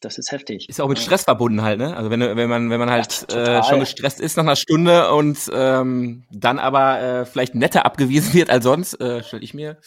[0.00, 0.68] das ist heftig.
[0.68, 1.96] Ist auch mit Stress verbunden halt, ne?
[1.96, 5.12] Also wenn, wenn man, wenn man halt ja, äh, schon gestresst ist nach einer Stunde
[5.12, 9.78] und ähm, dann aber äh, vielleicht netter abgewiesen wird als sonst, äh, stelle ich mir.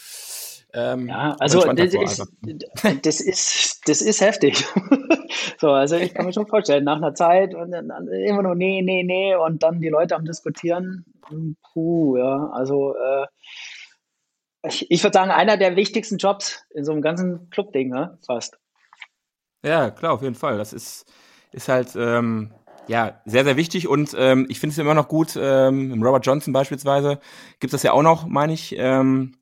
[0.74, 2.28] Ähm, ja, also das ist,
[3.04, 4.65] das ist, das ist heftig.
[5.60, 8.82] so, also ich kann mir schon vorstellen, nach einer Zeit und dann immer nur nee,
[8.82, 11.06] nee, nee und dann die Leute am diskutieren.
[11.74, 13.28] Puh, ja, also äh,
[14.63, 18.17] ich, ich würde sagen, einer der wichtigsten Jobs in so einem ganzen Club-Ding, ne?
[18.26, 18.61] fast.
[19.63, 20.58] Ja, klar, auf jeden Fall.
[20.58, 21.06] Das ist,
[21.52, 22.52] ist halt ähm,
[22.88, 26.54] ja sehr, sehr wichtig und ähm, ich finde es immer noch gut, ähm, Robert Johnson
[26.54, 27.19] beispielsweise
[27.60, 28.76] gibt es das ja auch noch, meine ich.
[28.78, 29.36] Ähm,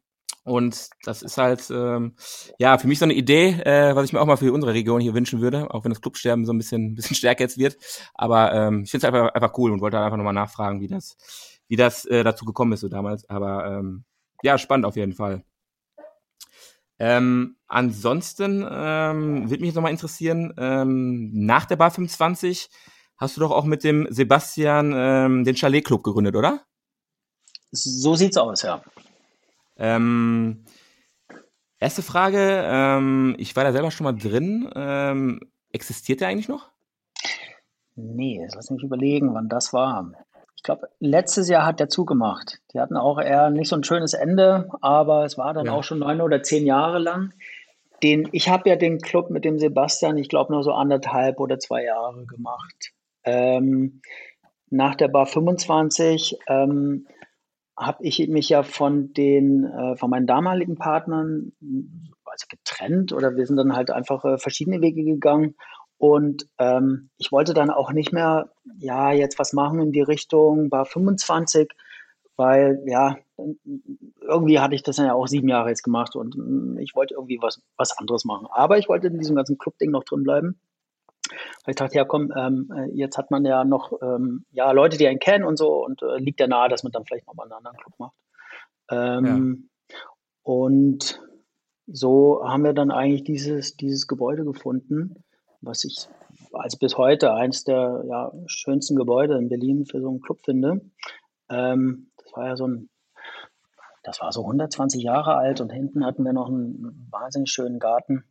[0.44, 2.16] und das ist halt ähm,
[2.58, 5.00] ja für mich so eine Idee, äh, was ich mir auch mal für unsere Region
[5.02, 7.78] hier wünschen würde, auch wenn das Clubsterben so ein bisschen, bisschen stärker jetzt wird.
[8.16, 10.88] Aber ähm, ich finde es einfach, einfach cool und wollte halt einfach nochmal nachfragen, wie
[10.88, 11.18] das,
[11.68, 13.30] wie das äh, dazu gekommen ist so damals.
[13.30, 14.04] Aber ähm,
[14.44, 15.44] ja, spannend auf jeden Fall.
[17.00, 22.70] Ähm, ansonsten ähm, würde mich jetzt nochmal interessieren, ähm, nach der Bar 25
[23.18, 26.66] hast du doch auch mit dem Sebastian ähm, den Chalet Club gegründet, oder?
[27.72, 28.82] So sieht's aus, ja.
[29.78, 30.66] Ähm,
[31.80, 34.70] erste Frage, ähm, ich war da selber schon mal drin.
[34.76, 35.40] Ähm,
[35.72, 36.70] existiert der eigentlich noch?
[37.96, 39.94] Nee, lass mich überlegen, wann das war
[40.60, 42.60] ich glaube, letztes Jahr hat der zugemacht.
[42.74, 45.72] Die hatten auch eher nicht so ein schönes Ende, aber es war dann ja.
[45.72, 47.32] auch schon neun oder zehn Jahre lang.
[48.04, 51.60] Den, ich habe ja den Club mit dem Sebastian, ich glaube, nur so anderthalb oder
[51.60, 52.92] zwei Jahre gemacht.
[53.24, 54.02] Ähm,
[54.70, 57.08] nach der Bar 25 ähm,
[57.78, 61.54] habe ich mich ja von den, äh, von meinen damaligen Partnern
[62.26, 65.56] also getrennt oder wir sind dann halt einfach äh, verschiedene Wege gegangen
[66.00, 70.72] und ähm, ich wollte dann auch nicht mehr, ja, jetzt was machen in die Richtung,
[70.72, 71.74] war 25,
[72.38, 73.18] weil ja,
[74.22, 77.40] irgendwie hatte ich das ja auch sieben Jahre jetzt gemacht und mm, ich wollte irgendwie
[77.42, 78.48] was, was anderes machen.
[78.50, 80.62] Aber ich wollte in diesem ganzen Club-Ding noch drin bleiben.
[81.66, 85.06] Weil ich dachte, ja komm, ähm, jetzt hat man ja noch ähm, ja, Leute, die
[85.06, 87.58] einen kennen und so und äh, liegt ja nahe, dass man dann vielleicht nochmal einen
[87.58, 88.16] anderen Club macht.
[88.90, 89.96] Ähm, ja.
[90.44, 91.22] Und
[91.88, 95.26] so haben wir dann eigentlich dieses, dieses Gebäude gefunden
[95.62, 96.08] was ich
[96.54, 100.82] also bis heute eins der ja, schönsten Gebäude in Berlin für so einen Club finde.
[101.50, 102.90] Ähm, das war ja so ein,
[104.04, 108.24] das war so 120 Jahre alt und hinten hatten wir noch einen wahnsinnig schönen Garten.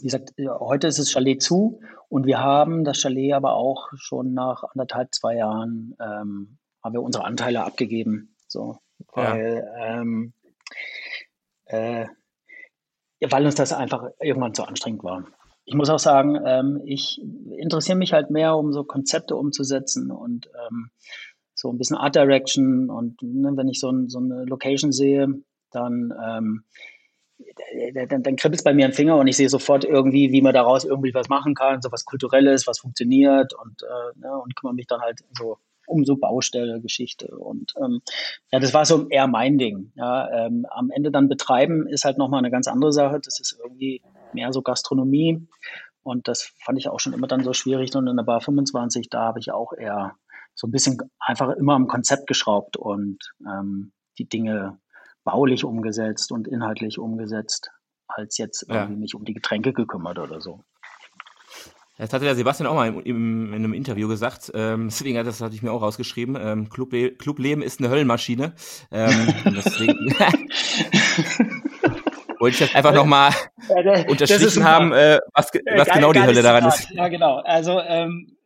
[0.00, 4.34] Wie gesagt, heute ist das Chalet zu und wir haben das Chalet aber auch schon
[4.34, 8.36] nach anderthalb, zwei Jahren ähm, haben wir unsere Anteile abgegeben.
[8.46, 8.78] So,
[9.12, 10.00] weil, ja.
[10.00, 10.32] ähm,
[11.66, 12.06] äh,
[13.28, 15.24] weil uns das einfach irgendwann zu anstrengend war
[15.64, 17.20] ich muss auch sagen, ähm, ich
[17.56, 20.90] interessiere mich halt mehr, um so Konzepte umzusetzen und ähm,
[21.54, 22.90] so ein bisschen Art Direction.
[22.90, 25.28] Und ne, wenn ich so, ein, so, eine Location sehe,
[25.70, 26.64] dann, ähm,
[28.08, 30.54] dann, dann kribbelt es bei mir im Finger und ich sehe sofort irgendwie, wie man
[30.54, 34.74] daraus irgendwie was machen kann, so was Kulturelles, was funktioniert und, äh, ne, und kümmere
[34.74, 37.36] mich dann halt so um so Baustelle, Geschichte.
[37.36, 38.00] Und ähm,
[38.52, 39.92] ja, das war so eher mein Ding.
[39.96, 43.20] Ja, ähm, am Ende dann betreiben ist halt nochmal eine ganz andere Sache.
[43.22, 44.00] Das ist irgendwie
[44.34, 45.46] mehr so Gastronomie.
[46.02, 47.94] Und das fand ich auch schon immer dann so schwierig.
[47.94, 50.16] Und in der Bar 25, da habe ich auch eher
[50.54, 54.78] so ein bisschen einfach immer am Konzept geschraubt und ähm, die Dinge
[55.24, 57.70] baulich umgesetzt und inhaltlich umgesetzt,
[58.08, 60.64] als jetzt irgendwie mich um die Getränke gekümmert oder so.
[62.00, 64.50] Das hatte der Sebastian auch mal im, im, in einem Interview gesagt.
[64.54, 66.34] Ähm, deswegen hat das hatte ich mir auch rausgeschrieben.
[66.40, 68.54] Ähm, Cluble Clubleben ist eine Höllenmaschine.
[68.90, 70.14] Ähm, deswegen
[72.40, 73.32] wollte ich das einfach nochmal
[74.08, 76.90] unterstrichen haben, äh, was, äh, was genau die Hölle daran ist.
[76.90, 77.36] Ja, genau.
[77.36, 78.36] Also ähm,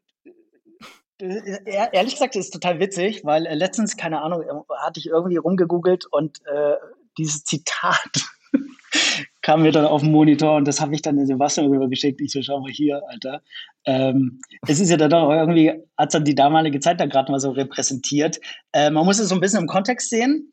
[1.20, 4.44] ehrlich gesagt, ist total witzig, weil äh, letztens, keine Ahnung,
[4.82, 6.74] hatte ich irgendwie rumgegoogelt und äh,
[7.16, 8.10] dieses Zitat
[9.42, 12.20] kam mir dann auf den Monitor und das habe ich dann in Sebastian rübergeschickt.
[12.20, 13.42] Ich so, schau mal hier, Alter.
[13.84, 17.40] Ähm, es ist ja dann auch irgendwie, hat dann die damalige Zeit da gerade mal
[17.40, 18.40] so repräsentiert.
[18.72, 20.52] Äh, man muss es so ein bisschen im Kontext sehen.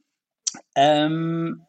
[0.76, 1.64] Ähm,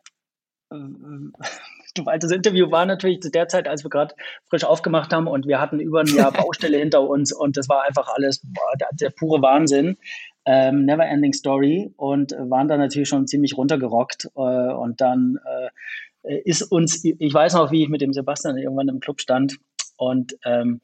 [1.94, 4.14] du, das Interview war natürlich zu der Zeit, als wir gerade
[4.48, 7.84] frisch aufgemacht haben und wir hatten über ein Jahr Baustelle hinter uns und das war
[7.84, 9.96] einfach alles boah, der, der, pure Wahnsinn.
[10.44, 16.40] Ähm, Never Ending Story und waren dann natürlich schon ziemlich runtergerockt äh, und dann äh,
[16.44, 19.58] ist uns, ich weiß noch, wie ich mit dem Sebastian irgendwann im Club stand
[19.96, 20.80] und ähm,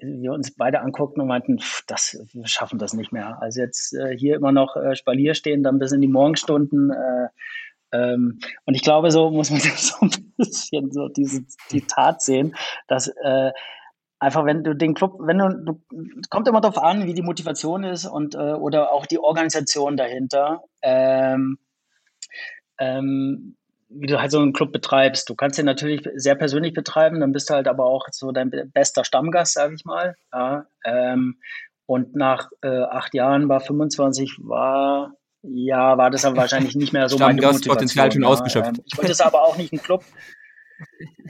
[0.00, 3.40] wir uns beide anguckten und meinten, pff, das, wir schaffen das nicht mehr.
[3.40, 6.92] Also jetzt äh, hier immer noch äh, Spalier stehen, dann bis in die Morgenstunden.
[7.96, 12.22] Äh, ähm, und ich glaube, so muss man so ein bisschen so diese, die Tat
[12.22, 12.54] sehen,
[12.88, 13.52] dass äh,
[14.18, 17.84] einfach, wenn du den Club, wenn du, du kommt immer darauf an, wie die Motivation
[17.84, 20.62] ist und äh, oder auch die Organisation dahinter.
[20.82, 21.58] Ähm,
[22.78, 23.56] ähm,
[23.88, 25.30] wie du halt so einen Club betreibst.
[25.30, 28.50] Du kannst den natürlich sehr persönlich betreiben, dann bist du halt aber auch so dein
[28.74, 30.16] bester Stammgast, sage ich mal.
[30.32, 31.38] Ja, ähm,
[31.86, 35.14] und nach äh, acht Jahren war 25, war
[35.48, 37.74] ja, war das aber wahrscheinlich nicht mehr so Motivation.
[37.74, 38.28] Potenzial schon ja.
[38.28, 38.80] ausgeschöpft.
[38.84, 40.04] Ich wollte es aber auch nicht einen Club.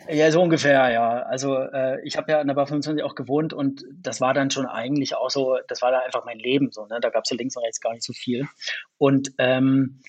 [0.09, 1.23] Ja, so ungefähr, ja.
[1.23, 4.51] Also äh, ich habe ja in der Bar 25 auch gewohnt und das war dann
[4.51, 6.99] schon eigentlich auch so, das war da einfach mein Leben so, ne?
[7.01, 8.47] Da gab es ja links und rechts gar nicht so viel.
[8.99, 10.01] Und ähm,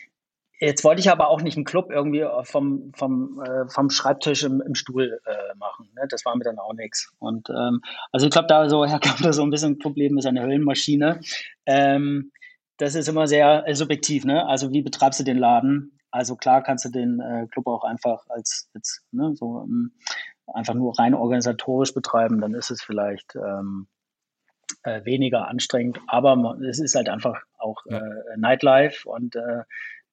[0.60, 4.60] Jetzt wollte ich aber auch nicht einen Club irgendwie vom, vom, äh, vom Schreibtisch im,
[4.62, 5.88] im Stuhl äh, machen.
[5.96, 6.08] Ne?
[6.10, 7.14] Das war mir dann auch nichts.
[7.20, 7.82] Und ähm,
[8.12, 11.20] also ich glaube, da so herkam da so ein bisschen Clubleben ist eine Höllenmaschine.
[11.68, 12.32] Ähm,
[12.78, 14.46] das ist immer sehr äh, subjektiv, ne?
[14.48, 16.00] Also wie betreibst du den Laden?
[16.12, 19.92] Also klar kannst du den äh, Club auch einfach als jetzt, ne, so um, ähm,
[20.48, 23.88] einfach nur rein organisatorisch betreiben, dann ist es vielleicht ähm,
[24.84, 27.98] äh, weniger anstrengend, aber man, es ist halt einfach auch ja.
[27.98, 29.64] äh, Nightlife und äh,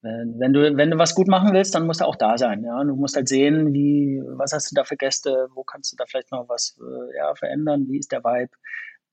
[0.04, 2.62] wenn du, wenn du was gut machen willst, dann musst du auch da sein.
[2.62, 2.84] Ja?
[2.84, 6.04] Du musst halt sehen, wie, was hast du da für Gäste, wo kannst du da
[6.06, 8.52] vielleicht noch was äh, ja, verändern, wie ist der Vibe.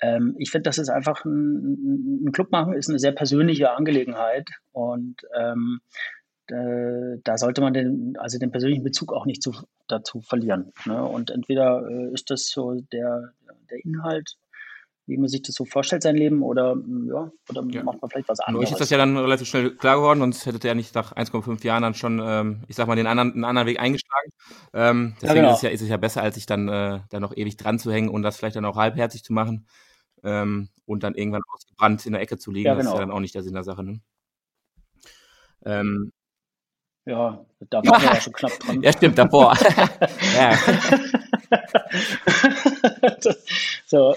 [0.02, 4.49] Ähm, ich finde, das ist einfach ein, ein, Club machen, ist eine sehr persönliche Angelegenheit
[4.72, 5.82] und ähm,
[6.47, 9.54] äh, da sollte man den, also den persönlichen Bezug auch nicht zu,
[9.88, 10.74] dazu verlieren.
[10.86, 11.04] Ne?
[11.04, 13.34] Und entweder äh, ist das so der,
[13.70, 14.38] der Inhalt
[15.08, 17.84] wie man sich das so vorstellt, sein Leben, oder, mm, ja, oder ja.
[17.84, 18.68] macht man vielleicht was anderes.
[18.68, 21.14] Euch ist das ja dann relativ schnell klar geworden, sonst hättet ihr ja nicht nach
[21.14, 24.32] 1,5 Jahren dann schon, ähm, ich sag mal, den anderen, einen anderen Weg eingeschlagen.
[24.74, 25.52] Ähm, deswegen ja, genau.
[25.52, 27.80] ist, es ja, ist es ja besser, als sich dann, äh, dann noch ewig dran
[27.80, 29.66] zu hängen und das vielleicht dann auch halbherzig zu machen
[30.24, 32.67] ähm, und dann irgendwann ausgebrannt in der Ecke zu liegen.
[32.67, 32.84] Ja, genau.
[32.84, 33.11] Das ist ja genau.
[33.11, 33.84] dann auch nicht der Sinn der Sache.
[33.84, 34.01] Ne?
[35.65, 36.11] Ähm,
[37.05, 38.84] ja, da war ja schon knapp dran.
[38.84, 39.55] ja, stimmt, davor.
[40.36, 40.55] ja.
[43.88, 44.15] so,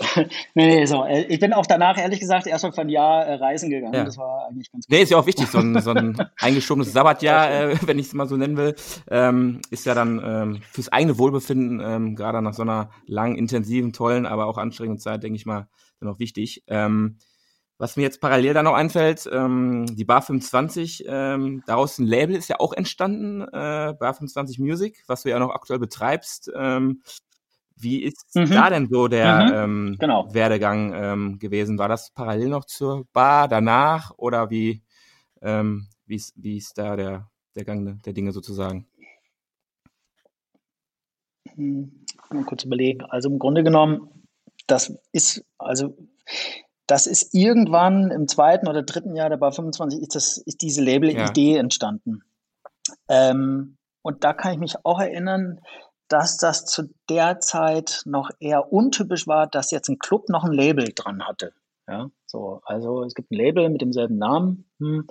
[0.54, 1.02] nee, nee, so.
[1.04, 3.94] Äh, ich bin auch danach, ehrlich gesagt, erst mal von Jahr äh, reisen gegangen.
[3.94, 4.04] Ja.
[4.04, 4.90] Das war eigentlich ganz gut.
[4.94, 8.14] Nee, ist ja auch wichtig, so ein, so ein eingeschobenes Sabbatjahr, äh, wenn ich es
[8.14, 8.74] mal so nennen will,
[9.10, 13.94] ähm, ist ja dann ähm, fürs eigene Wohlbefinden, ähm, gerade nach so einer langen, intensiven,
[13.94, 15.68] tollen, aber auch anstrengenden Zeit, denke ich mal,
[16.08, 16.62] auch wichtig.
[16.66, 17.18] Ähm,
[17.78, 22.36] was mir jetzt parallel da noch einfällt, ähm, die Bar 25, ähm, daraus ein Label
[22.36, 26.52] ist ja auch entstanden, äh, Bar 25 Music, was du ja noch aktuell betreibst.
[26.56, 27.02] Ähm,
[27.76, 28.50] wie ist mhm.
[28.50, 29.52] da denn so der mhm.
[29.54, 30.32] ähm, genau.
[30.32, 31.78] Werdegang ähm, gewesen?
[31.78, 34.82] War das parallel noch zur Bar danach oder wie,
[35.42, 38.86] ähm, wie, ist, wie ist da der, der Gang der Dinge sozusagen?
[41.54, 43.02] Hm, mal kurz überlegen.
[43.02, 44.23] Also im Grunde genommen,
[44.66, 45.96] das ist, also
[46.86, 50.82] das ist irgendwann im zweiten oder dritten Jahr der Bar 25 ist, das, ist diese
[50.82, 51.60] Label-Idee ja.
[51.60, 52.22] entstanden.
[53.08, 55.60] Ähm, und da kann ich mich auch erinnern,
[56.08, 60.52] dass das zu der Zeit noch eher untypisch war, dass jetzt ein Club noch ein
[60.52, 61.52] Label dran hatte.
[61.88, 64.70] Ja, so, also es gibt ein Label mit demselben Namen.
[64.78, 65.06] Hm.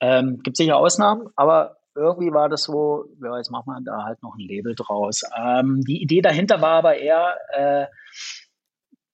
[0.00, 4.22] Ähm, gibt sicher Ausnahmen, aber irgendwie war das so, ja, jetzt machen wir da halt
[4.22, 5.22] noch ein Label draus.
[5.36, 7.86] Ähm, die Idee dahinter war aber eher, äh,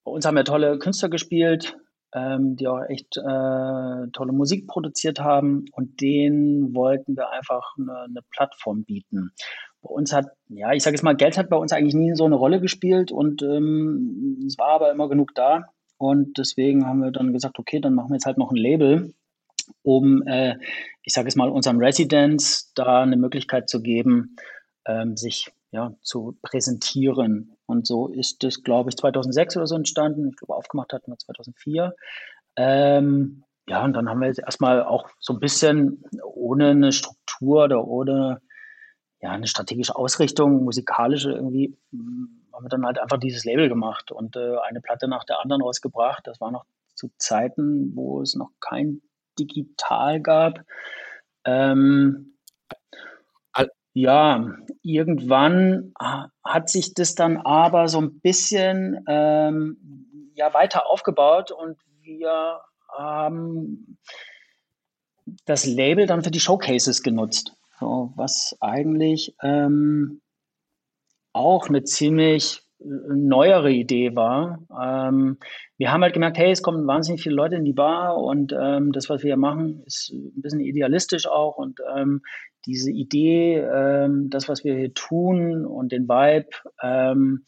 [0.03, 1.77] bei uns haben ja tolle Künstler gespielt,
[2.13, 8.01] ähm, die auch echt äh, tolle Musik produziert haben und denen wollten wir einfach eine,
[8.01, 9.31] eine Plattform bieten
[9.83, 12.25] bei uns hat, ja, ich sage jetzt mal, Geld hat bei uns eigentlich nie so
[12.25, 15.65] eine Rolle gespielt und ähm, es war aber immer genug da.
[15.97, 19.13] Und deswegen haben wir dann gesagt, okay, dann machen wir jetzt halt noch ein Label,
[19.83, 20.55] um, äh,
[21.03, 24.35] ich sage jetzt mal, unserem Residents da eine Möglichkeit zu geben,
[24.85, 27.57] ähm, sich ja, zu präsentieren.
[27.65, 30.29] Und so ist das, glaube ich, 2006 oder so entstanden.
[30.29, 31.95] Ich glaube, aufgemacht hatten wir 2004.
[32.55, 37.63] Ähm, ja, und dann haben wir jetzt erstmal auch so ein bisschen ohne eine Struktur
[37.63, 38.39] oder ohne
[39.19, 44.35] ja, eine strategische Ausrichtung, musikalische irgendwie, haben wir dann halt einfach dieses Label gemacht und
[44.35, 46.27] äh, eine Platte nach der anderen rausgebracht.
[46.27, 49.01] Das war noch zu Zeiten, wo es noch kein
[49.39, 50.59] Digital gab.
[51.45, 52.32] Ähm,
[53.93, 55.93] ja, irgendwann
[56.43, 59.77] hat sich das dann aber so ein bisschen ähm,
[60.35, 63.97] ja, weiter aufgebaut und wir haben
[65.45, 67.55] das Label dann für die Showcases genutzt.
[67.79, 70.21] so, was eigentlich ähm,
[71.33, 74.59] auch eine ziemlich äh, neuere Idee war.
[74.81, 75.37] Ähm,
[75.77, 78.91] wir haben halt gemerkt, hey, es kommen wahnsinnig viele Leute in die Bar und ähm,
[78.91, 82.21] das, was wir hier machen, ist ein bisschen idealistisch auch und ähm,
[82.65, 86.49] diese Idee, ähm, das, was wir hier tun und den Vibe,
[86.81, 87.45] ähm,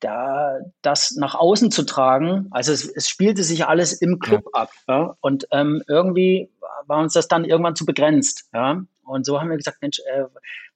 [0.00, 4.60] da das nach außen zu tragen, also es, es spielte sich alles im Club ja.
[4.62, 5.16] ab, ja?
[5.20, 6.50] und ähm, irgendwie
[6.86, 8.82] war uns das dann irgendwann zu begrenzt, ja.
[9.02, 10.24] Und so haben wir gesagt, Mensch, äh,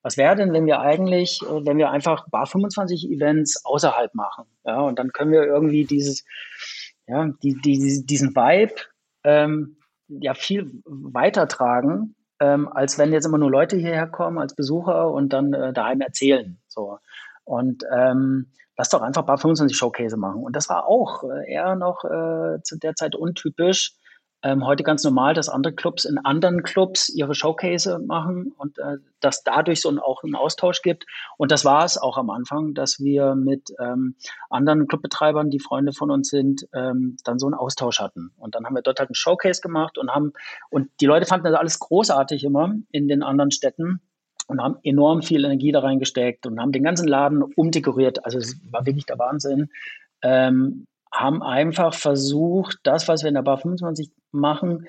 [0.02, 4.44] was wäre denn, wenn wir eigentlich, äh, wenn wir einfach Bar 25 Events außerhalb machen,
[4.64, 6.24] ja, und dann können wir irgendwie dieses,
[7.06, 8.74] ja, die, die, diesen Vibe
[9.24, 9.76] ähm,
[10.08, 15.10] ja viel weiter tragen, ähm, als wenn jetzt immer nur Leute hierher kommen als Besucher
[15.10, 16.98] und dann äh, daheim erzählen, so.
[17.44, 20.42] Und ähm, lass doch einfach Bar 25 Showcase machen.
[20.42, 23.96] Und das war auch äh, eher noch äh, zu der Zeit untypisch.
[24.44, 28.98] Ähm, heute ganz normal, dass andere Clubs in anderen Clubs ihre Showcase machen und äh,
[29.20, 31.06] dass dadurch so ein, auch einen Austausch gibt.
[31.38, 34.16] Und das war es auch am Anfang, dass wir mit ähm,
[34.50, 38.32] anderen Clubbetreibern, die Freunde von uns sind, ähm, dann so einen Austausch hatten.
[38.36, 40.34] Und dann haben wir dort halt einen Showcase gemacht und haben,
[40.68, 44.02] und die Leute fanden das alles großartig immer in den anderen Städten
[44.46, 48.26] und haben enorm viel Energie da reingesteckt und haben den ganzen Laden umdekoriert.
[48.26, 49.70] Also es war wirklich der Wahnsinn.
[50.20, 54.10] Ähm, haben einfach versucht, das, was wir in der Bar 25
[54.40, 54.86] machen,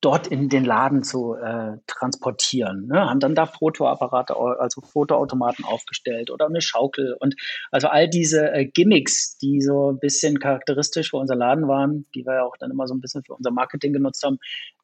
[0.00, 2.86] dort in den Laden zu äh, transportieren.
[2.86, 3.10] Ne?
[3.10, 7.34] Haben dann da Fotoapparate, also Fotoautomaten aufgestellt oder eine Schaukel und
[7.72, 12.24] also all diese äh, Gimmicks, die so ein bisschen charakteristisch für unser Laden waren, die
[12.24, 14.38] wir ja auch dann immer so ein bisschen für unser Marketing genutzt haben,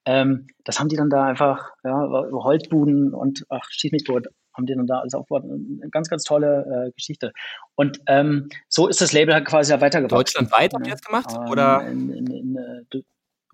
[0.04, 4.66] ähm, das haben die dann da einfach, ja, Holzbuden und ach, schieß mich tot, haben
[4.66, 5.44] die dann da alles aufgebaut.
[5.44, 7.32] Eine ganz, ganz tolle äh, Geschichte.
[7.74, 10.18] Und ähm, so ist das Label halt quasi weitergebaut.
[10.18, 11.30] Deutschlandweit habt ihr das gemacht?
[11.34, 13.00] Ähm, oder in, in, in, äh,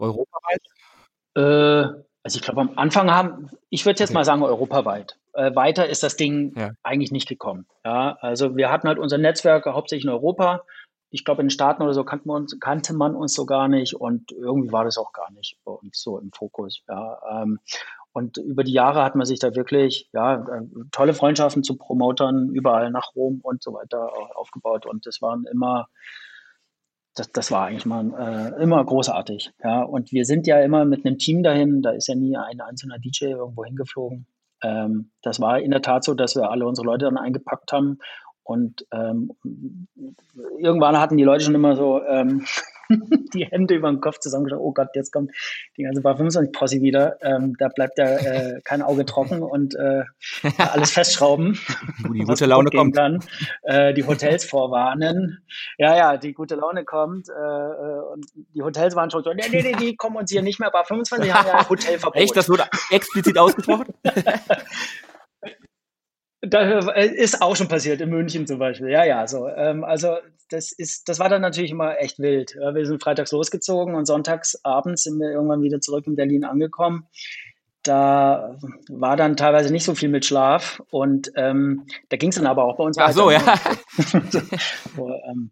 [0.00, 0.62] europaweit?
[1.36, 4.18] Äh, also ich glaube, am Anfang haben, ich würde jetzt okay.
[4.18, 5.16] mal sagen, europaweit.
[5.32, 6.72] Äh, weiter ist das Ding ja.
[6.82, 7.66] eigentlich nicht gekommen.
[7.84, 10.64] Ja, also wir hatten halt unser Netzwerk hauptsächlich in Europa.
[11.12, 13.68] Ich glaube, in den Staaten oder so kannte man, uns, kannte man uns so gar
[13.68, 16.82] nicht und irgendwie war das auch gar nicht bei uns so im Fokus.
[16.88, 17.58] Ja, ähm,
[18.12, 22.50] und über die Jahre hat man sich da wirklich ja, äh, tolle Freundschaften zu Promotern
[22.50, 24.86] überall nach Rom und so weiter aufgebaut.
[24.86, 25.88] Und das waren immer,
[27.14, 29.52] das, das war eigentlich mal äh, immer großartig.
[29.62, 29.82] Ja.
[29.82, 32.98] Und wir sind ja immer mit einem Team dahin, da ist ja nie ein einzelner
[32.98, 34.26] DJ irgendwo hingeflogen.
[34.62, 37.98] Ähm, das war in der Tat so, dass wir alle unsere Leute dann eingepackt haben
[38.42, 39.32] und ähm,
[40.58, 42.44] irgendwann hatten die Leute schon immer so ähm,
[43.34, 44.60] die Hände über den Kopf zusammengeschaut.
[44.60, 45.30] Oh Gott, jetzt kommt
[45.76, 47.16] die ganze Bar 25 Posse wieder.
[47.22, 50.02] Ähm, da bleibt ja äh, kein Auge trocken und äh,
[50.58, 51.58] alles festschrauben.
[52.12, 52.96] Die gute Laune kommt.
[52.96, 53.20] Dann,
[53.62, 55.44] äh, die Hotels vorwarnen.
[55.78, 57.28] Ja, ja, die gute Laune kommt.
[57.28, 60.42] Äh, äh und die Hotels waren schon so, nee, nee, nee, die kommen uns hier
[60.42, 60.70] nicht mehr.
[60.70, 62.20] Bar 25 haben ja ein Hotelverbot.
[62.20, 63.86] Echt, das wurde explizit ausgesprochen?
[66.42, 68.88] Da äh, ist auch schon passiert, in München zum Beispiel.
[68.88, 69.46] Ja, ja, so.
[69.48, 70.16] Ähm, also
[70.48, 72.56] das ist, das war dann natürlich immer echt wild.
[72.56, 77.06] Wir sind freitags losgezogen und sonntags abends sind wir irgendwann wieder zurück in Berlin angekommen.
[77.82, 82.46] Da war dann teilweise nicht so viel mit Schlaf und ähm, da ging es dann
[82.46, 83.40] aber auch bei uns Ach so, ja.
[84.30, 84.40] so,
[85.30, 85.50] ähm,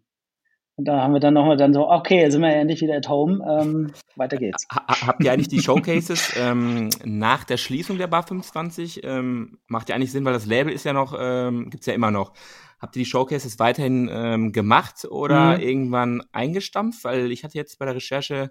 [0.79, 3.45] und da haben wir dann nochmal dann so, okay, sind wir endlich wieder at home,
[3.45, 4.65] ähm, weiter geht's.
[4.71, 9.03] habt ihr eigentlich die Showcases ähm, nach der Schließung der Bar 25?
[9.03, 12.11] Ähm, macht ja eigentlich Sinn, weil das Label ist ja noch, ähm, gibt's ja immer
[12.11, 12.31] noch.
[12.79, 15.63] Habt ihr die Showcases weiterhin ähm, gemacht oder mhm.
[15.63, 17.03] irgendwann eingestampft?
[17.03, 18.49] Weil ich hatte jetzt bei der Recherche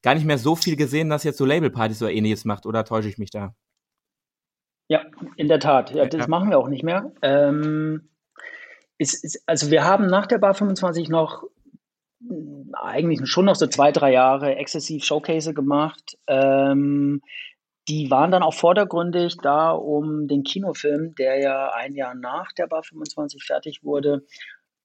[0.00, 3.08] gar nicht mehr so viel gesehen, dass jetzt so Labelpartys oder ähnliches macht, oder täusche
[3.08, 3.56] ich mich da?
[4.86, 5.02] Ja,
[5.34, 5.90] in der Tat.
[5.90, 6.28] Ja, das ja.
[6.28, 7.10] machen wir auch nicht mehr.
[7.20, 8.10] Ähm,
[8.96, 11.42] ist, ist, also wir haben nach der Bar 25 noch
[12.72, 16.16] eigentlich schon noch so zwei, drei Jahre exzessiv Showcase gemacht.
[16.26, 17.22] Ähm,
[17.88, 22.66] die waren dann auch vordergründig da, um den Kinofilm, der ja ein Jahr nach der
[22.66, 24.24] Bar 25 fertig wurde,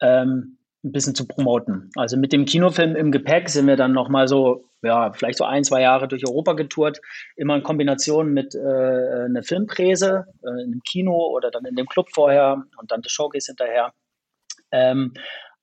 [0.01, 1.91] ähm, ein bisschen zu promoten.
[1.95, 5.63] Also mit dem Kinofilm im Gepäck sind wir dann nochmal so, ja, vielleicht so ein,
[5.63, 6.99] zwei Jahre durch Europa getourt,
[7.35, 12.07] immer in Kombination mit äh, einer Filmpräse äh, einem Kino oder dann in dem Club
[12.13, 13.93] vorher und dann das Showcase hinterher.
[14.71, 15.13] Ähm,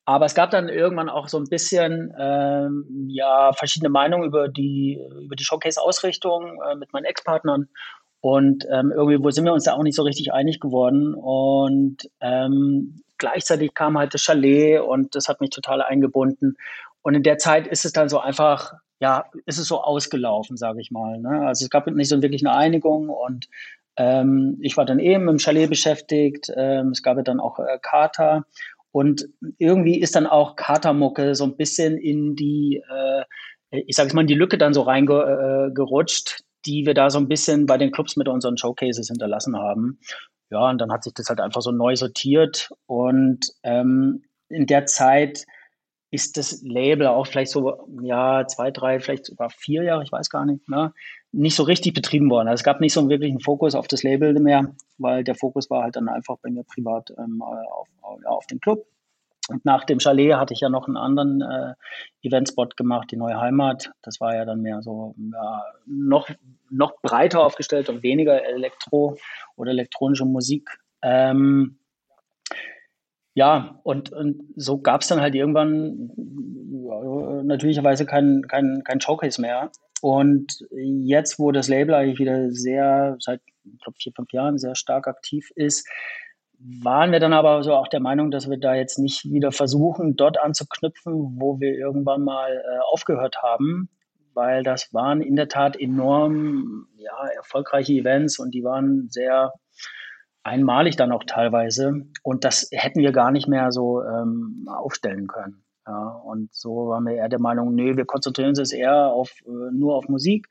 [0.06, 5.00] aber es gab dann irgendwann auch so ein bisschen ähm, ja, verschiedene Meinungen über die,
[5.20, 7.68] über die Showcase-Ausrichtung äh, mit meinen Ex-Partnern.
[8.20, 11.12] Und ähm, irgendwie wo sind wir uns da auch nicht so richtig einig geworden.
[11.12, 16.56] Und ähm, gleichzeitig kam halt das Chalet und das hat mich total eingebunden.
[17.02, 20.80] Und in der Zeit ist es dann so einfach, ja, ist es so ausgelaufen, sage
[20.80, 21.18] ich mal.
[21.18, 21.46] Ne?
[21.46, 23.48] Also es gab nicht so wirklich eine Einigung und
[23.96, 26.52] ähm, ich war dann eben im Chalet beschäftigt.
[26.54, 28.44] Ähm, es gab ja dann auch äh, Kater
[28.96, 29.28] und
[29.58, 33.24] irgendwie ist dann auch Katermucke so ein bisschen in die, äh,
[33.84, 37.28] ich sage es mal, in die Lücke dann so reingerutscht, die wir da so ein
[37.28, 40.00] bisschen bei den Clubs mit unseren Showcases hinterlassen haben.
[40.48, 44.86] Ja, und dann hat sich das halt einfach so neu sortiert und ähm, in der
[44.86, 45.44] Zeit
[46.10, 50.30] ist das Label auch vielleicht so, ja, zwei, drei, vielleicht sogar vier Jahre, ich weiß
[50.30, 50.94] gar nicht, ne,
[51.36, 52.48] nicht so richtig betrieben worden.
[52.48, 55.68] Also es gab nicht so einen wirklichen Fokus auf das Label mehr, weil der Fokus
[55.70, 58.86] war halt dann einfach bei mir privat ähm, auf, auf, auf den Club.
[59.48, 61.74] Und nach dem Chalet hatte ich ja noch einen anderen äh,
[62.22, 63.92] Eventspot gemacht, die neue Heimat.
[64.02, 66.28] Das war ja dann mehr so ja, noch,
[66.70, 69.16] noch breiter aufgestellt und weniger Elektro
[69.54, 70.78] oder elektronische Musik.
[71.02, 71.78] Ähm,
[73.34, 76.10] ja, und, und so gab es dann halt irgendwann
[76.88, 79.70] ja, natürlicherweise kein, kein, kein Showcase mehr.
[80.02, 84.74] Und jetzt, wo das Label eigentlich wieder sehr, seit, ich glaube, vier, fünf Jahren sehr
[84.74, 85.88] stark aktiv ist,
[86.58, 90.16] waren wir dann aber so auch der Meinung, dass wir da jetzt nicht wieder versuchen,
[90.16, 93.90] dort anzuknüpfen, wo wir irgendwann mal äh, aufgehört haben,
[94.32, 99.52] weil das waren in der Tat enorm ja, erfolgreiche Events und die waren sehr
[100.42, 102.06] einmalig dann auch teilweise.
[102.22, 105.65] Und das hätten wir gar nicht mehr so ähm, aufstellen können.
[105.86, 109.30] Ja, und so waren wir eher der Meinung, nee, wir konzentrieren uns jetzt eher auf,
[109.46, 110.48] äh, nur auf Musik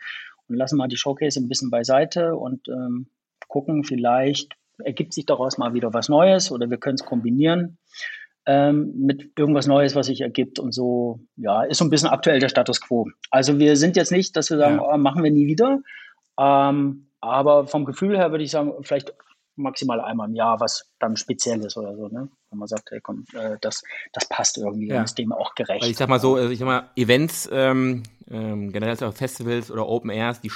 [0.48, 3.08] und lassen mal die Showcase ein bisschen beiseite und ähm,
[3.48, 7.78] gucken, vielleicht ergibt sich daraus mal wieder was Neues oder wir können es kombinieren
[8.46, 10.60] ähm, mit irgendwas Neues, was sich ergibt.
[10.60, 13.08] Und so, ja, ist so ein bisschen aktuell der Status quo.
[13.32, 14.94] Also wir sind jetzt nicht, dass wir sagen, ja.
[14.94, 15.80] oh, machen wir nie wieder.
[16.40, 19.14] Ähm, aber vom Gefühl her würde ich sagen, vielleicht
[19.56, 22.30] maximal einmal im Jahr was dann Spezielles oder so, ne?
[22.50, 23.84] Wenn man sagt, hey, komm, äh, das,
[24.14, 25.00] das passt irgendwie ja.
[25.00, 25.84] und ist dem auch gerecht.
[25.84, 29.72] Weil ich sag mal so, also ich sag mal, Events, ähm, ähm, generell auch Festivals
[29.72, 30.52] oder Open Airs, die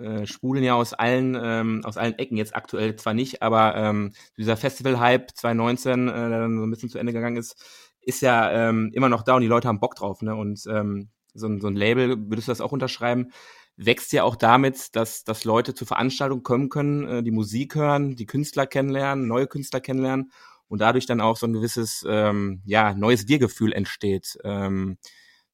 [0.00, 4.12] äh, spulen ja aus allen, ähm, aus allen Ecken, jetzt aktuell zwar nicht, aber ähm,
[4.36, 7.56] dieser Festival-Hype 2019, äh, der dann so ein bisschen zu Ende gegangen ist,
[8.02, 10.34] ist ja ähm, immer noch da und die Leute haben Bock drauf, ne?
[10.34, 13.32] Und ähm, so, ein, so ein Label, würdest du das auch unterschreiben,
[13.76, 18.16] wächst ja auch damit, dass, dass Leute zur Veranstaltung kommen können, äh, die Musik hören,
[18.16, 20.32] die Künstler kennenlernen, neue Künstler kennenlernen
[20.68, 24.38] und dadurch dann auch so ein gewisses, ähm, ja, neues Wir-Gefühl entsteht.
[24.44, 24.98] Ähm,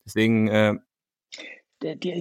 [0.05, 0.75] deswegen äh,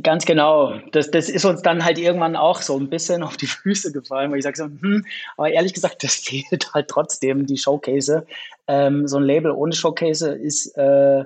[0.02, 0.80] ganz genau.
[0.92, 4.32] Das, das ist uns dann halt irgendwann auch so ein bisschen auf die Füße gefallen,
[4.32, 5.06] weil ich sage so, hm,
[5.38, 8.26] aber ehrlich gesagt, das fehlt halt trotzdem, die Showcase.
[8.68, 11.26] Ähm, so ein Label ohne Showcase ist, äh,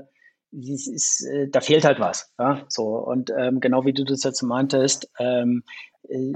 [0.51, 2.33] ist, äh, da fehlt halt was.
[2.39, 2.63] Ja?
[2.69, 5.63] So, und ähm, genau wie du das jetzt meintest, ähm,
[6.07, 6.33] äh,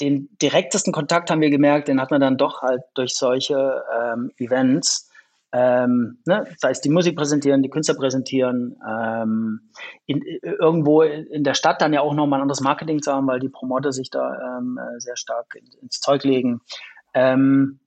[0.00, 4.30] den direktesten Kontakt haben wir gemerkt, den hat man dann doch halt durch solche ähm,
[4.36, 5.10] Events
[5.52, 9.70] ähm, ne, sei es die Musik präsentieren, die Künstler präsentieren, ähm,
[10.04, 13.40] in, irgendwo in der Stadt dann ja auch nochmal ein anderes Marketing zu haben, weil
[13.40, 16.60] die Promoter sich da ähm, sehr stark ins Zeug legen.
[17.14, 17.78] Ähm,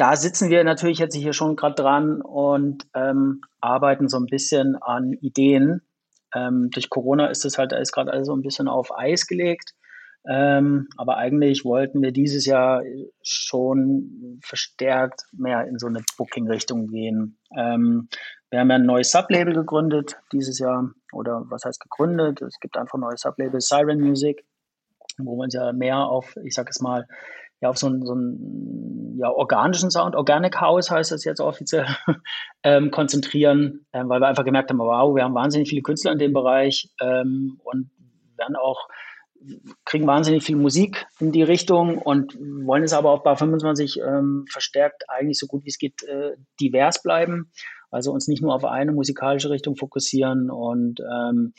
[0.00, 4.76] da sitzen wir natürlich jetzt hier schon gerade dran und ähm, arbeiten so ein bisschen
[4.76, 5.82] an Ideen.
[6.34, 9.74] Ähm, durch Corona ist es halt, ist gerade alles so ein bisschen auf Eis gelegt.
[10.26, 12.82] Ähm, aber eigentlich wollten wir dieses Jahr
[13.22, 17.38] schon verstärkt mehr in so eine Booking-Richtung gehen.
[17.54, 18.08] Ähm,
[18.48, 20.90] wir haben ja ein neues Sublabel gegründet dieses Jahr.
[21.12, 22.40] Oder was heißt gegründet?
[22.40, 24.46] Es gibt einfach ein neues Sublabel, Siren Music,
[25.18, 27.06] wo wir uns ja mehr auf, ich sag es mal,
[27.60, 31.86] ja, auf so einen, so einen ja, organischen Sound, Organic House heißt das jetzt offiziell,
[32.62, 36.18] ähm, konzentrieren, ähm, weil wir einfach gemerkt haben, wow, wir haben wahnsinnig viele Künstler in
[36.18, 37.90] dem Bereich ähm, und
[38.36, 38.88] werden auch
[39.84, 44.44] kriegen wahnsinnig viel Musik in die Richtung und wollen es aber auch bei 25 ähm,
[44.50, 47.50] verstärkt eigentlich so gut wie es geht äh, divers bleiben.
[47.90, 51.54] Also uns nicht nur auf eine musikalische Richtung fokussieren und ähm,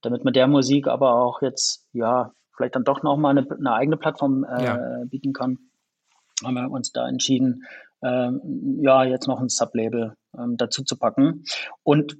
[0.00, 3.96] damit man der Musik aber auch jetzt, ja, vielleicht dann doch nochmal eine, eine eigene
[3.96, 5.04] Plattform äh, ja.
[5.06, 5.58] bieten kann,
[6.44, 7.64] haben wir uns da entschieden,
[8.02, 11.44] ähm, ja, jetzt noch ein Sublabel ähm, dazu zu packen.
[11.82, 12.18] Und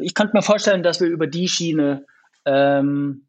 [0.00, 2.06] ich könnte mir vorstellen, dass wir über die Schiene
[2.44, 3.26] ähm,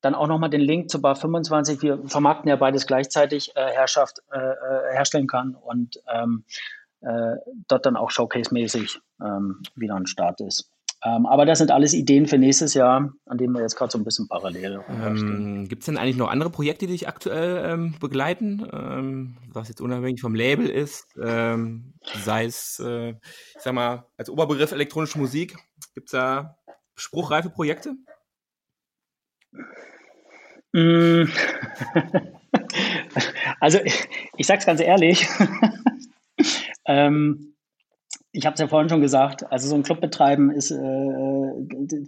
[0.00, 1.82] dann auch nochmal den Link zu Bar 25.
[1.82, 6.44] Wir vermarkten ja beides gleichzeitig, äh, Herrschaft äh, äh, herstellen kann und ähm,
[7.00, 7.36] äh,
[7.68, 10.70] dort dann auch Showcase-mäßig ähm, wieder ein Start ist.
[11.04, 13.98] Ähm, aber das sind alles Ideen für nächstes Jahr, an denen wir jetzt gerade so
[13.98, 17.94] ein bisschen parallel ähm, Gibt es denn eigentlich noch andere Projekte, die dich aktuell ähm,
[18.00, 21.94] begleiten, ähm, was jetzt unabhängig vom Label ist, ähm,
[22.24, 25.56] sei es, äh, ich sag mal, als Oberbegriff elektronische Musik,
[25.94, 26.56] gibt es da
[26.96, 27.94] spruchreife Projekte?
[30.72, 31.24] Mm.
[33.60, 35.28] also ich, ich sage es ganz ehrlich,
[36.86, 37.54] ähm,
[38.32, 42.06] ich habe es ja vorhin schon gesagt, also so ein Club betreiben ist, äh,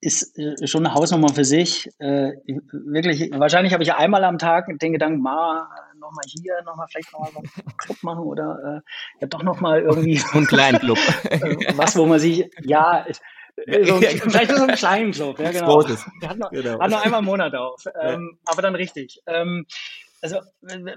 [0.00, 1.88] ist äh, schon eine Hausnummer für sich.
[1.98, 2.32] Äh,
[2.72, 5.68] wirklich, wahrscheinlich habe ich ja einmal am Tag den Gedanken, ma,
[5.98, 10.20] nochmal hier, nochmal vielleicht nochmal einen Club machen oder äh, ja doch nochmal irgendwie.
[10.32, 10.98] einen kleinen Club.
[11.76, 15.84] was, wo man sich, ja, so, vielleicht nur so einen kleinen Club, ja genau.
[15.86, 16.80] Hatten noch, Genau.
[16.80, 17.84] hat nur einmal im Monat auf.
[18.00, 19.20] Ähm, aber dann richtig.
[19.26, 19.66] Ähm,
[20.22, 20.96] also äh,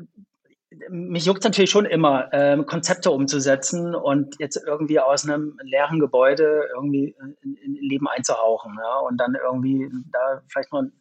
[0.90, 6.68] mich juckt natürlich schon immer, ähm, Konzepte umzusetzen und jetzt irgendwie aus einem leeren Gebäude
[6.76, 10.92] irgendwie in, in Leben einzuhauchen, ja, und dann irgendwie da vielleicht mal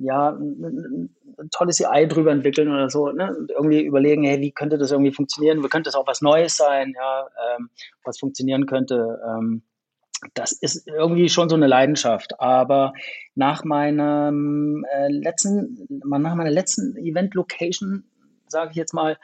[0.00, 3.34] ja, ein, ein tolles AI drüber entwickeln oder so, ne?
[3.36, 5.62] Und irgendwie überlegen, hey, wie könnte das irgendwie funktionieren?
[5.62, 7.70] Wie könnte das auch was Neues sein, ja, ähm,
[8.04, 9.20] was funktionieren könnte?
[9.26, 9.62] Ähm,
[10.34, 12.40] das ist irgendwie schon so eine Leidenschaft.
[12.40, 12.92] Aber
[13.34, 18.04] nach meinem äh, letzten, nach meiner letzten Event-Location,
[18.50, 19.16] sage ich jetzt mal,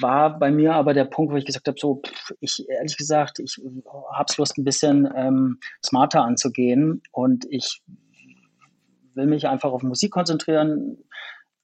[0.00, 2.02] war bei mir aber der Punkt, wo ich gesagt habe, so,
[2.40, 3.60] ich ehrlich gesagt, ich
[4.12, 7.80] habe Lust, ein bisschen ähm, smarter anzugehen und ich
[9.14, 10.98] will mich einfach auf Musik konzentrieren,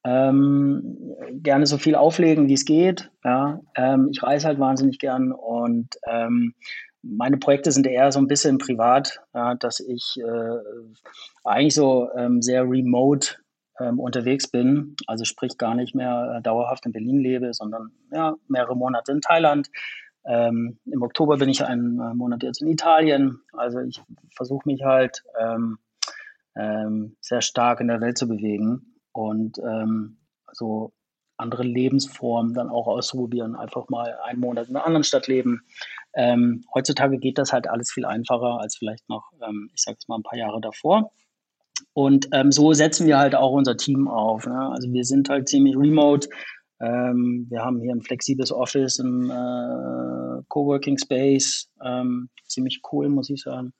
[0.03, 3.11] ähm, gerne so viel auflegen, wie es geht.
[3.23, 6.53] Ja, ähm, ich reise halt wahnsinnig gern und ähm,
[7.01, 10.57] meine Projekte sind eher so ein bisschen privat, ja, dass ich äh,
[11.43, 13.35] eigentlich so ähm, sehr remote
[13.79, 18.35] ähm, unterwegs bin, also sprich gar nicht mehr äh, dauerhaft in Berlin lebe, sondern ja,
[18.47, 19.69] mehrere Monate in Thailand.
[20.25, 23.41] Ähm, Im Oktober bin ich einen äh, Monat jetzt in Italien.
[23.53, 24.01] Also ich
[24.35, 25.77] versuche mich halt ähm,
[26.55, 30.17] ähm, sehr stark in der Welt zu bewegen und ähm,
[30.51, 30.93] so
[31.37, 35.65] andere Lebensformen dann auch auszuprobieren, einfach mal einen Monat in einer anderen Stadt leben.
[36.13, 40.07] Ähm, heutzutage geht das halt alles viel einfacher als vielleicht noch, ähm, ich sage es
[40.07, 41.11] mal, ein paar Jahre davor.
[41.95, 44.45] Und ähm, so setzen wir halt auch unser Team auf.
[44.45, 44.69] Ne?
[44.69, 46.27] Also wir sind halt ziemlich remote.
[46.81, 53.29] Ähm, wir haben hier ein flexibles Office, ein äh, Coworking Space, ähm, ziemlich cool, muss
[53.29, 53.71] ich sagen.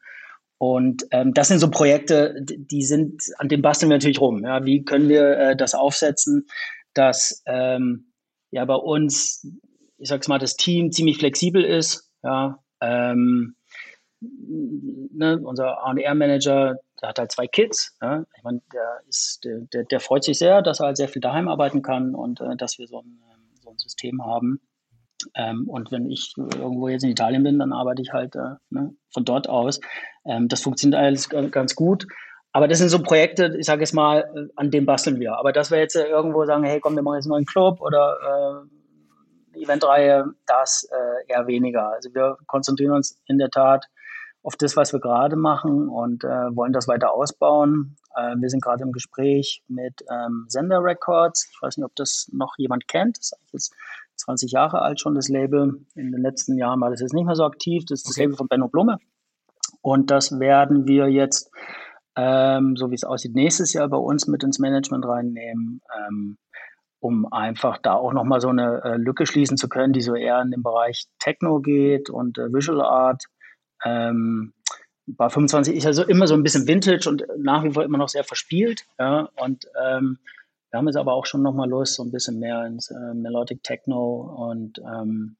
[0.57, 4.45] Und ähm, das sind so Projekte, die sind, an dem basteln wir natürlich rum.
[4.45, 4.63] Ja?
[4.63, 6.47] Wie können wir äh, das aufsetzen,
[6.93, 8.13] dass ähm,
[8.49, 9.45] ja bei uns,
[9.97, 12.09] ich sag's mal, das Team ziemlich flexibel ist.
[12.23, 12.59] Ja?
[12.79, 13.57] Ähm,
[14.21, 15.37] ne?
[15.43, 17.95] Unser R&R-Manager, der hat halt zwei Kids.
[18.01, 18.25] Ja?
[18.37, 21.21] Ich meine, der, ist, der, der, der freut sich sehr, dass er halt sehr viel
[21.21, 23.19] daheim arbeiten kann und äh, dass wir so ein,
[23.61, 24.61] so ein System haben.
[25.33, 28.95] Ähm, und wenn ich irgendwo jetzt in Italien bin, dann arbeite ich halt äh, ne,
[29.11, 29.79] von dort aus.
[30.25, 32.05] Ähm, das funktioniert alles ganz gut.
[32.51, 35.37] Aber das sind so Projekte, ich sage jetzt mal, äh, an dem basteln wir.
[35.37, 37.81] Aber dass wir jetzt äh, irgendwo sagen, hey, komm, wir machen jetzt einen neuen Club
[37.81, 38.65] oder
[39.53, 41.89] äh, Eventreihe, das äh, eher weniger.
[41.89, 43.85] Also wir konzentrieren uns in der Tat
[44.45, 47.95] auf das, was wir gerade machen und äh, wollen das weiter ausbauen.
[48.15, 51.49] Äh, wir sind gerade im Gespräch mit ähm, Sender Records.
[51.51, 53.17] Ich weiß nicht, ob das noch jemand kennt.
[53.17, 53.75] Das ist jetzt
[54.17, 55.83] 20 Jahre alt schon, das Label.
[55.95, 57.85] In den letzten Jahren war das jetzt nicht mehr so aktiv.
[57.87, 58.99] Das ist das Label von Benno Blume.
[59.81, 61.49] Und das werden wir jetzt,
[62.15, 66.37] ähm, so wie es aussieht, nächstes Jahr bei uns mit ins Management reinnehmen, ähm,
[66.99, 70.39] um einfach da auch nochmal so eine äh, Lücke schließen zu können, die so eher
[70.41, 73.25] in den Bereich Techno geht und äh, Visual Art.
[73.83, 74.53] Ähm,
[75.07, 78.09] bei 25 ist also immer so ein bisschen Vintage und nach wie vor immer noch
[78.09, 78.85] sehr verspielt.
[78.97, 80.19] Ja, und ähm,
[80.71, 83.63] wir haben jetzt aber auch schon nochmal Lust, so ein bisschen mehr ins äh, Melodic
[83.63, 85.37] Techno und ähm,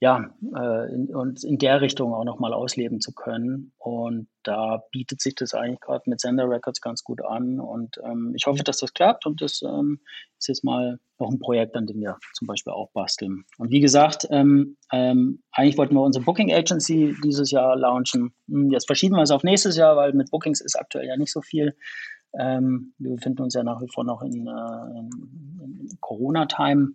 [0.00, 3.72] ja, äh, in, uns in der Richtung auch nochmal ausleben zu können.
[3.78, 7.60] Und da bietet sich das eigentlich gerade mit Sender Records ganz gut an.
[7.60, 9.24] Und ähm, ich hoffe, dass das klappt.
[9.24, 10.00] Und das ähm,
[10.38, 13.44] ist jetzt mal noch ein Projekt, an dem wir zum Beispiel auch basteln.
[13.58, 18.34] Und wie gesagt, ähm, ähm, eigentlich wollten wir unsere Booking Agency dieses Jahr launchen.
[18.48, 21.32] Hm, Jetzt verschieben wir es auf nächstes Jahr, weil mit Bookings ist aktuell ja nicht
[21.32, 21.76] so viel.
[22.38, 26.94] Ähm, wir befinden uns ja nach wie vor noch in, äh, in, in Corona-Time.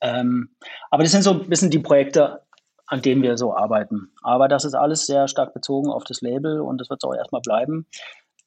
[0.00, 0.50] Ähm,
[0.90, 2.42] aber das sind so ein bisschen die Projekte,
[2.86, 4.12] an denen wir so arbeiten.
[4.22, 7.14] Aber das ist alles sehr stark bezogen auf das Label und das wird es auch
[7.14, 7.86] erstmal bleiben.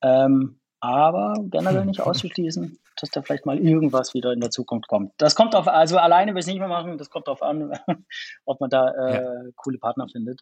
[0.02, 5.12] Ähm, aber generell nicht auszuschließen, dass da vielleicht mal irgendwas wieder in der Zukunft kommt.
[5.18, 7.74] Das kommt auf, also alleine will ich es nicht mehr machen, das kommt darauf an,
[8.46, 9.52] ob man da äh, Ja.
[9.58, 10.42] coole Partner findet.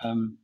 [0.00, 0.43] Ähm,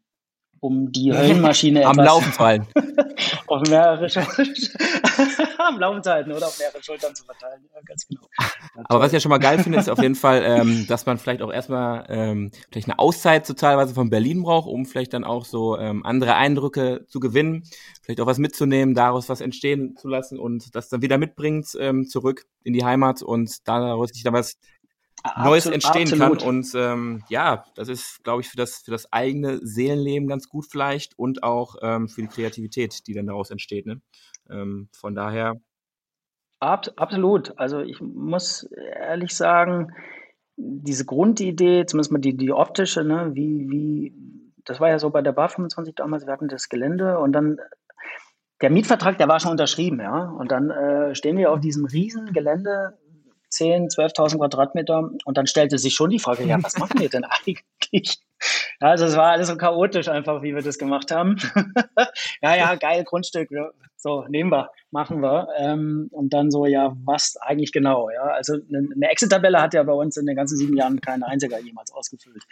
[0.60, 2.66] um die Höllenmaschine Am Laufen zu halten.
[3.46, 4.06] auf mehrere
[5.58, 7.62] am Laufen zu halten oder auf mehrere Schultern zu verteilen.
[7.74, 8.22] Ja, ganz genau.
[8.84, 11.18] Aber was ich ja schon mal geil finde, ist auf jeden Fall, ähm, dass man
[11.18, 15.24] vielleicht auch erstmal ähm, vielleicht eine Auszeit so teilweise von Berlin braucht, um vielleicht dann
[15.24, 17.64] auch so ähm, andere Eindrücke zu gewinnen,
[18.02, 22.06] vielleicht auch was mitzunehmen, daraus was entstehen zu lassen und das dann wieder mitbringt ähm,
[22.06, 24.58] zurück in die Heimat und daraus sich dann was
[25.42, 26.38] Neues Absolut- entstehen kann.
[26.38, 30.66] Und ähm, ja, das ist, glaube ich, für das, für das eigene Seelenleben ganz gut
[30.70, 33.86] vielleicht und auch ähm, für die Kreativität, die dann daraus entsteht.
[33.86, 34.00] Ne?
[34.48, 35.60] Ähm, von daher,
[36.60, 37.58] Ab, absolut.
[37.58, 39.94] Also ich muss ehrlich sagen,
[40.56, 44.14] diese Grundidee, zumindest mal die, die optische, ne, wie, wie,
[44.66, 47.58] das war ja so bei der Bar 25 damals, wir hatten das Gelände und dann
[48.60, 50.24] der Mietvertrag, der war schon unterschrieben, ja.
[50.24, 52.98] Und dann äh, stehen wir auf diesem riesen Gelände,
[53.50, 57.24] 10, 12.000 Quadratmeter und dann stellte sich schon die Frage, ja, was machen wir denn
[57.46, 58.20] eigentlich?
[58.80, 61.36] also es war alles so chaotisch einfach, wie wir das gemacht haben.
[62.42, 63.50] ja, ja, geil, Grundstück.
[63.96, 65.48] So, nehmen wir, machen wir.
[65.58, 68.08] Ähm, und dann so, ja, was eigentlich genau?
[68.08, 71.22] Ja, also eine, eine Exit-Tabelle hat ja bei uns in den ganzen sieben Jahren kein
[71.22, 72.44] einziger jemals ausgefüllt.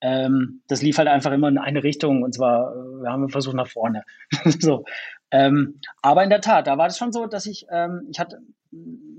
[0.00, 3.54] Ähm, das lief halt einfach immer in eine Richtung und zwar, äh, wir haben versucht
[3.54, 4.04] nach vorne.
[4.58, 4.84] so.
[5.30, 8.40] Ähm, aber in der Tat, da war es schon so, dass ich, ähm, ich hatte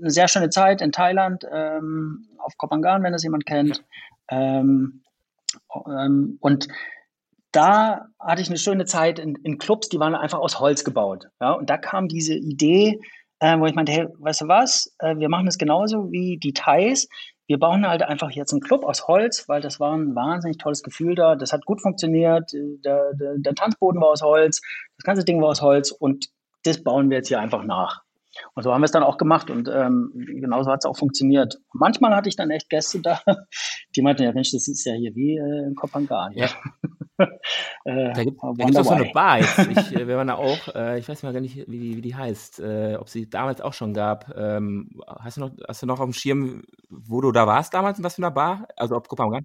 [0.00, 3.84] eine sehr schöne Zeit in Thailand, ähm, auf Kopangan, wenn das jemand kennt.
[4.30, 5.02] Ähm,
[5.86, 6.68] ähm, und
[7.52, 11.28] da hatte ich eine schöne Zeit in, in, Clubs, die waren einfach aus Holz gebaut.
[11.40, 11.52] Ja?
[11.52, 13.00] Und da kam diese Idee,
[13.40, 16.52] äh, wo ich meinte, hey, weißt du was, äh, wir machen das genauso wie die
[16.52, 17.08] Thais.
[17.46, 20.82] Wir bauen halt einfach jetzt einen Club aus Holz, weil das war ein wahnsinnig tolles
[20.82, 21.34] Gefühl da.
[21.34, 22.52] Das hat gut funktioniert.
[22.52, 24.60] Der, der, der Tanzboden war aus Holz,
[24.98, 26.28] das ganze Ding war aus Holz und
[26.64, 28.02] das bauen wir jetzt hier einfach nach.
[28.54, 31.58] Und so haben wir es dann auch gemacht und ähm, genauso hat es auch funktioniert.
[31.72, 33.20] Manchmal hatte ich dann echt Gäste da,
[33.96, 36.32] die meinten, ja Mensch, das ist ja hier wie äh, in Kopangan.
[36.34, 36.48] Ja.
[37.84, 39.58] äh, da gibt es auch so eine Bar jetzt.
[39.70, 42.02] Ich, äh, wir waren da auch, äh, ich weiß mal gar nicht, wie die, wie
[42.02, 44.34] die heißt, äh, ob sie damals auch schon gab.
[44.36, 47.98] Ähm, hast, du noch, hast du noch auf dem Schirm, wo du da warst damals,
[47.98, 48.68] in was für einer Bar?
[48.76, 49.44] Also ob Kopangan?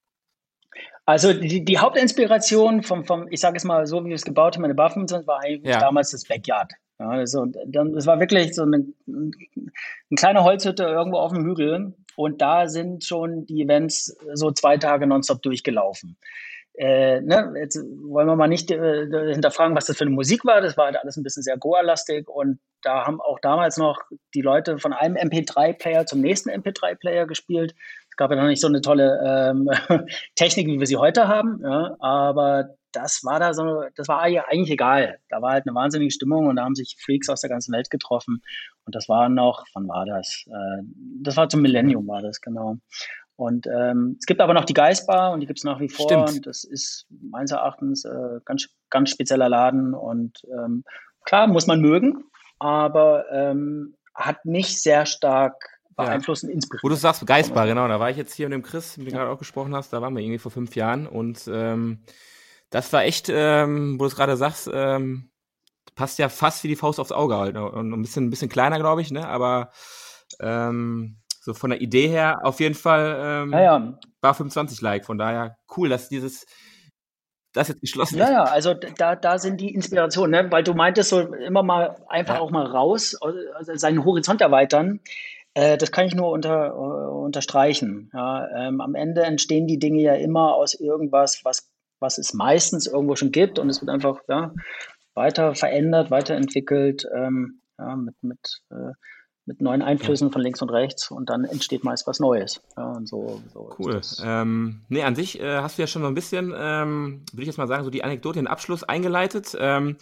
[1.05, 4.55] Also die, die Hauptinspiration vom, vom, ich sage es mal so, wie wir es gebaut
[4.55, 5.79] haben, meine Bar 25, war eigentlich ja.
[5.79, 6.71] damals das Backyard.
[7.03, 9.31] Ja, also dann, es war wirklich so eine, eine
[10.15, 15.05] kleine Holzhütte irgendwo auf dem Hügel und da sind schon die Events so zwei Tage
[15.05, 16.17] nonstop durchgelaufen.
[16.75, 20.61] Äh, ne, jetzt wollen wir mal nicht äh, hinterfragen, was das für eine Musik war.
[20.61, 24.01] Das war halt alles ein bisschen sehr Goa-lastig und da haben auch damals noch
[24.33, 27.75] die Leute von einem MP3-Player zum nächsten MP3-Player gespielt.
[28.13, 29.67] Es gab ja noch nicht so eine tolle ähm,
[30.35, 34.69] Technik, wie wir sie heute haben, ja, aber das war da so, das war eigentlich
[34.69, 35.17] egal.
[35.29, 37.89] Da war halt eine wahnsinnige Stimmung und da haben sich Freaks aus der ganzen Welt
[37.89, 38.43] getroffen.
[38.85, 40.45] Und das war noch, wann war das?
[40.47, 40.83] Äh,
[41.23, 42.77] das war zum Millennium, war das, genau.
[43.35, 46.05] Und ähm, es gibt aber noch die Geistbar und die gibt es nach wie vor.
[46.05, 46.29] Stimmt.
[46.29, 49.95] Und das ist meines Erachtens äh, ganz, ganz spezieller Laden.
[49.95, 50.83] Und ähm,
[51.25, 52.25] klar, muss man mögen,
[52.59, 55.55] aber ähm, hat mich sehr stark
[55.95, 56.55] beeinflussen, ja.
[56.55, 56.83] inspiriert.
[56.83, 57.87] Wo du sagst, Geistbar, genau.
[57.87, 59.93] Da war ich jetzt hier mit dem Chris, mit dem du gerade auch gesprochen hast,
[59.93, 62.03] da waren wir irgendwie vor fünf Jahren und ähm,
[62.69, 65.29] das war echt, ähm, wo du es gerade sagst, ähm,
[65.95, 67.53] passt ja fast wie die Faust aufs Auge halt.
[67.53, 67.69] Ne?
[67.69, 69.27] Und ein bisschen, ein bisschen kleiner, glaube ich, ne?
[69.27, 69.71] Aber
[70.39, 73.99] ähm, so von der Idee her auf jeden Fall ähm, ja, ja.
[74.21, 75.05] war 25-like.
[75.05, 76.45] Von daher cool, dass dieses
[77.53, 78.31] das jetzt geschlossen ja, ist.
[78.31, 80.51] Ja, also da, da sind die Inspirationen, ne?
[80.51, 82.41] weil du meintest so immer mal einfach ja.
[82.41, 84.99] auch mal raus, also seinen Horizont erweitern.
[85.53, 88.09] Äh, das kann ich nur unter, äh, unterstreichen.
[88.13, 91.73] Ja, ähm, am Ende entstehen die Dinge ja immer aus irgendwas, was
[92.03, 94.53] was es meistens irgendwo schon gibt und es wird einfach ja,
[95.15, 98.91] weiter verändert, weiterentwickelt ähm, ja, mit, mit, äh,
[99.45, 102.61] mit neuen Einflüssen von links und rechts und dann entsteht meist was Neues.
[102.77, 103.99] Ja, so, so cool.
[104.23, 107.47] Ähm, nee, an sich äh, hast du ja schon so ein bisschen, ähm, würde ich
[107.47, 109.55] jetzt mal sagen, so die Anekdote, den Abschluss eingeleitet.
[109.57, 109.97] Ähm,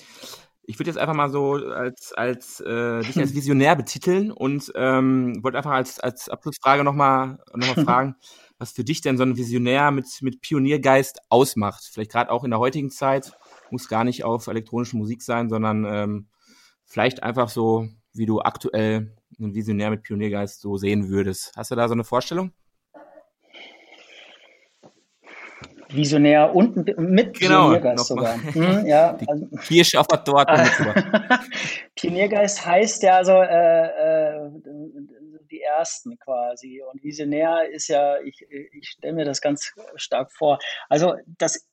[0.63, 5.43] ich würde jetzt einfach mal so als, als äh, dich als Visionär betiteln und ähm,
[5.43, 8.15] wollte einfach als, als Abschlussfrage nochmal noch mal fragen,
[8.57, 11.89] was für dich denn so ein Visionär mit, mit Pioniergeist ausmacht.
[11.91, 13.31] Vielleicht gerade auch in der heutigen Zeit,
[13.71, 16.27] muss gar nicht auf elektronische Musik sein, sondern ähm,
[16.85, 21.53] vielleicht einfach so, wie du aktuell einen Visionär mit Pioniergeist so sehen würdest.
[21.55, 22.51] Hast du da so eine Vorstellung?
[25.93, 28.35] Visionär und mit genau, Pioniergeist sogar.
[28.53, 30.63] Hm, ja, also, Kirsche auf der Torte.
[31.95, 34.51] Pioniergeist heißt ja also äh, äh,
[35.51, 36.81] die ersten quasi.
[36.91, 40.59] Und visionär ist ja, ich, ich stelle mir das ganz stark vor.
[40.89, 41.67] Also das,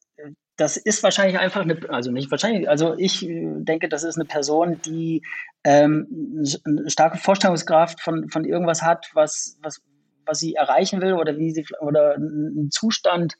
[0.57, 4.81] das ist wahrscheinlich einfach eine, also nicht wahrscheinlich, also ich denke, das ist eine Person,
[4.83, 5.23] die
[5.65, 9.81] ähm, eine starke Vorstellungskraft von, von irgendwas hat, was, was,
[10.27, 13.37] was sie erreichen will oder wie sie oder einen Zustand,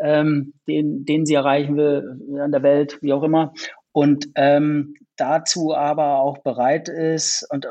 [0.00, 3.52] ähm, den, den sie erreichen will in der Welt, wie auch immer.
[3.92, 7.66] Und ähm, dazu aber auch bereit ist und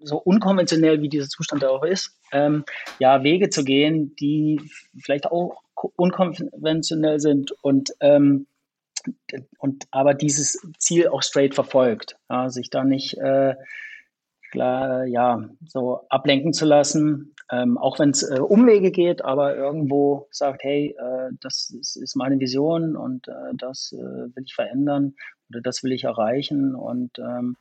[0.00, 2.64] so unkonventionell wie dieser Zustand auch ist, ähm,
[2.98, 4.60] ja, Wege zu gehen, die
[5.02, 5.62] vielleicht auch
[5.96, 8.46] unkonventionell sind und, ähm,
[9.58, 13.54] und aber dieses Ziel auch straight verfolgt, ja, sich da nicht äh,
[14.54, 20.28] klar, ja, so ablenken zu lassen, ähm, auch wenn es äh, Umwege geht, aber irgendwo
[20.30, 25.14] sagt, hey, äh, das ist, ist, meine Vision und äh, das äh, will ich verändern
[25.50, 27.56] oder das will ich erreichen und ähm,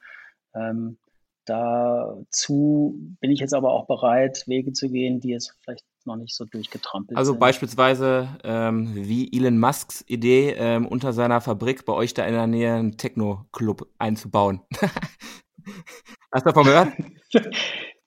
[0.55, 0.97] ähm,
[1.45, 6.33] Dazu bin ich jetzt aber auch bereit, Wege zu gehen, die jetzt vielleicht noch nicht
[6.33, 7.35] so durchgetrampelt also sind.
[7.35, 12.33] Also beispielsweise ähm, wie Elon Musks Idee, ähm, unter seiner Fabrik bei euch da in
[12.33, 14.61] der Nähe einen Techno-Club einzubauen.
[16.33, 16.89] Hast du davon gehört?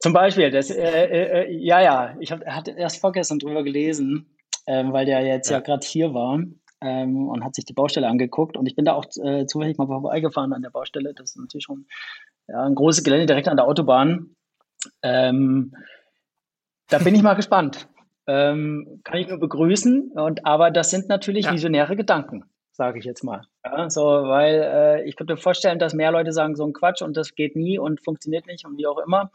[0.01, 4.37] Zum Beispiel, das, äh, äh, äh ja, ja, ich habe hatte erst vorgestern drüber gelesen,
[4.67, 6.41] ähm, weil der jetzt ja, ja gerade hier war.
[6.83, 8.57] ähm, und hat sich die Baustelle angeguckt.
[8.57, 11.15] Und ich bin da auch äh, zufällig mal vorbeigefahren an der Baustelle.
[11.15, 11.87] Das ist natürlich schon
[12.49, 14.35] ja, ein großes Gelände direkt an der Autobahn.
[15.03, 15.73] Ähm,
[16.89, 17.89] da bin ich mal gespannt.
[18.27, 20.13] Ähm, kann ich nur begrüßen.
[20.13, 21.53] Und, aber das sind natürlich ja.
[21.53, 22.45] visionäre Gedanken,
[22.77, 23.43] sage ich jetzt mal.
[23.65, 27.03] Ja, so, weil äh, ich könnte mir vorstellen, dass mehr Leute sagen, so ein Quatsch
[27.03, 29.31] und das geht nie und funktioniert nicht und wie auch immer.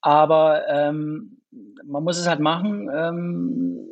[0.00, 1.40] Aber ähm,
[1.84, 3.88] man muss es halt machen, ähm,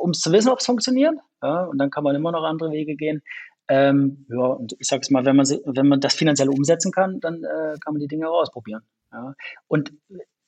[0.00, 1.14] um es zu wissen, ob es funktioniert.
[1.42, 3.22] Ja, und dann kann man immer noch andere Wege gehen.
[3.68, 7.20] Ähm, ja, und ich sage es mal, wenn man, wenn man das finanziell umsetzen kann,
[7.20, 8.82] dann äh, kann man die Dinge auch ausprobieren.
[9.12, 9.34] Ja.
[9.68, 9.92] Und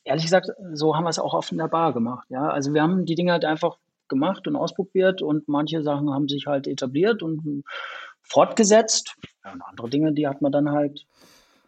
[0.03, 2.27] ehrlich gesagt, so haben wir es auch oft in der Bar gemacht.
[2.29, 3.79] Ja, also wir haben die Dinge halt einfach
[4.09, 7.65] gemacht und ausprobiert und manche Sachen haben sich halt etabliert und
[8.23, 9.17] fortgesetzt.
[9.45, 11.07] Und andere Dinge, die hat man dann halt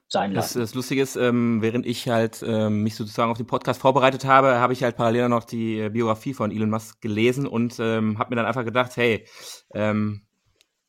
[0.08, 0.58] sein lassen.
[0.58, 4.24] Das, das Lustige ist, ähm, während ich halt ähm, mich sozusagen auf den Podcast vorbereitet
[4.24, 8.18] habe, habe ich halt parallel noch die äh, Biografie von Elon Musk gelesen und ähm,
[8.18, 9.26] habe mir dann einfach gedacht, hey,
[9.74, 10.22] ähm,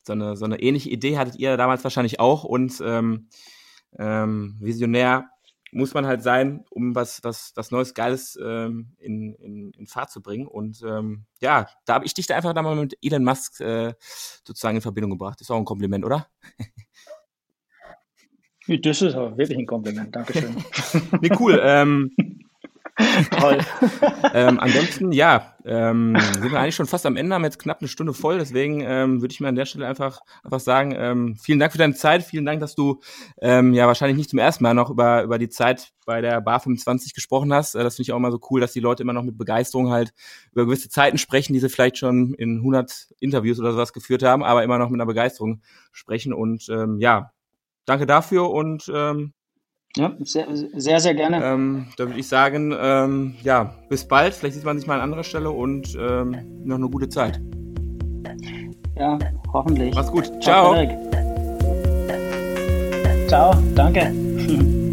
[0.04, 3.28] so, eine, so eine ähnliche Idee hattet ihr damals wahrscheinlich auch und ähm,
[3.98, 5.28] ähm, visionär
[5.72, 10.10] muss man halt sein, um was, was, was Neues, Geiles ähm, in, in, in Fahrt
[10.10, 10.46] zu bringen.
[10.46, 13.94] Und ähm, ja, da habe ich dich da einfach da mal mit Elon Musk äh,
[14.44, 15.40] sozusagen in Verbindung gebracht.
[15.40, 16.26] Ist auch ein Kompliment, oder?
[18.82, 20.54] Das ist aber wirklich ein Kompliment, Dankeschön.
[21.22, 21.58] nee, cool.
[21.62, 22.14] Ähm,
[23.38, 23.58] Toll.
[24.34, 27.88] ähm, ansonsten, ja, ähm, sind wir eigentlich schon fast am Ende, haben jetzt knapp eine
[27.88, 31.58] Stunde voll, deswegen ähm, würde ich mir an der Stelle einfach, einfach sagen, ähm, vielen
[31.58, 33.00] Dank für deine Zeit, vielen Dank, dass du
[33.40, 36.60] ähm, ja wahrscheinlich nicht zum ersten Mal noch über, über die Zeit bei der Bar
[36.60, 37.74] 25 gesprochen hast.
[37.74, 39.90] Äh, das finde ich auch immer so cool, dass die Leute immer noch mit Begeisterung
[39.90, 40.12] halt
[40.52, 44.42] über gewisse Zeiten sprechen, die sie vielleicht schon in 100 Interviews oder sowas geführt haben,
[44.42, 47.30] aber immer noch mit einer Begeisterung sprechen und ähm, ja,
[47.84, 49.34] danke dafür und ähm,
[49.98, 51.44] ja, sehr, sehr, sehr gerne.
[51.44, 54.34] Ähm, da würde ich sagen, ähm, ja, bis bald.
[54.34, 57.40] Vielleicht sieht man sich mal an anderer Stelle und ähm, noch eine gute Zeit.
[58.96, 59.18] Ja,
[59.52, 59.94] hoffentlich.
[59.94, 60.30] Mach's gut.
[60.42, 60.74] Ciao.
[63.28, 64.84] Ciao, Ciao danke.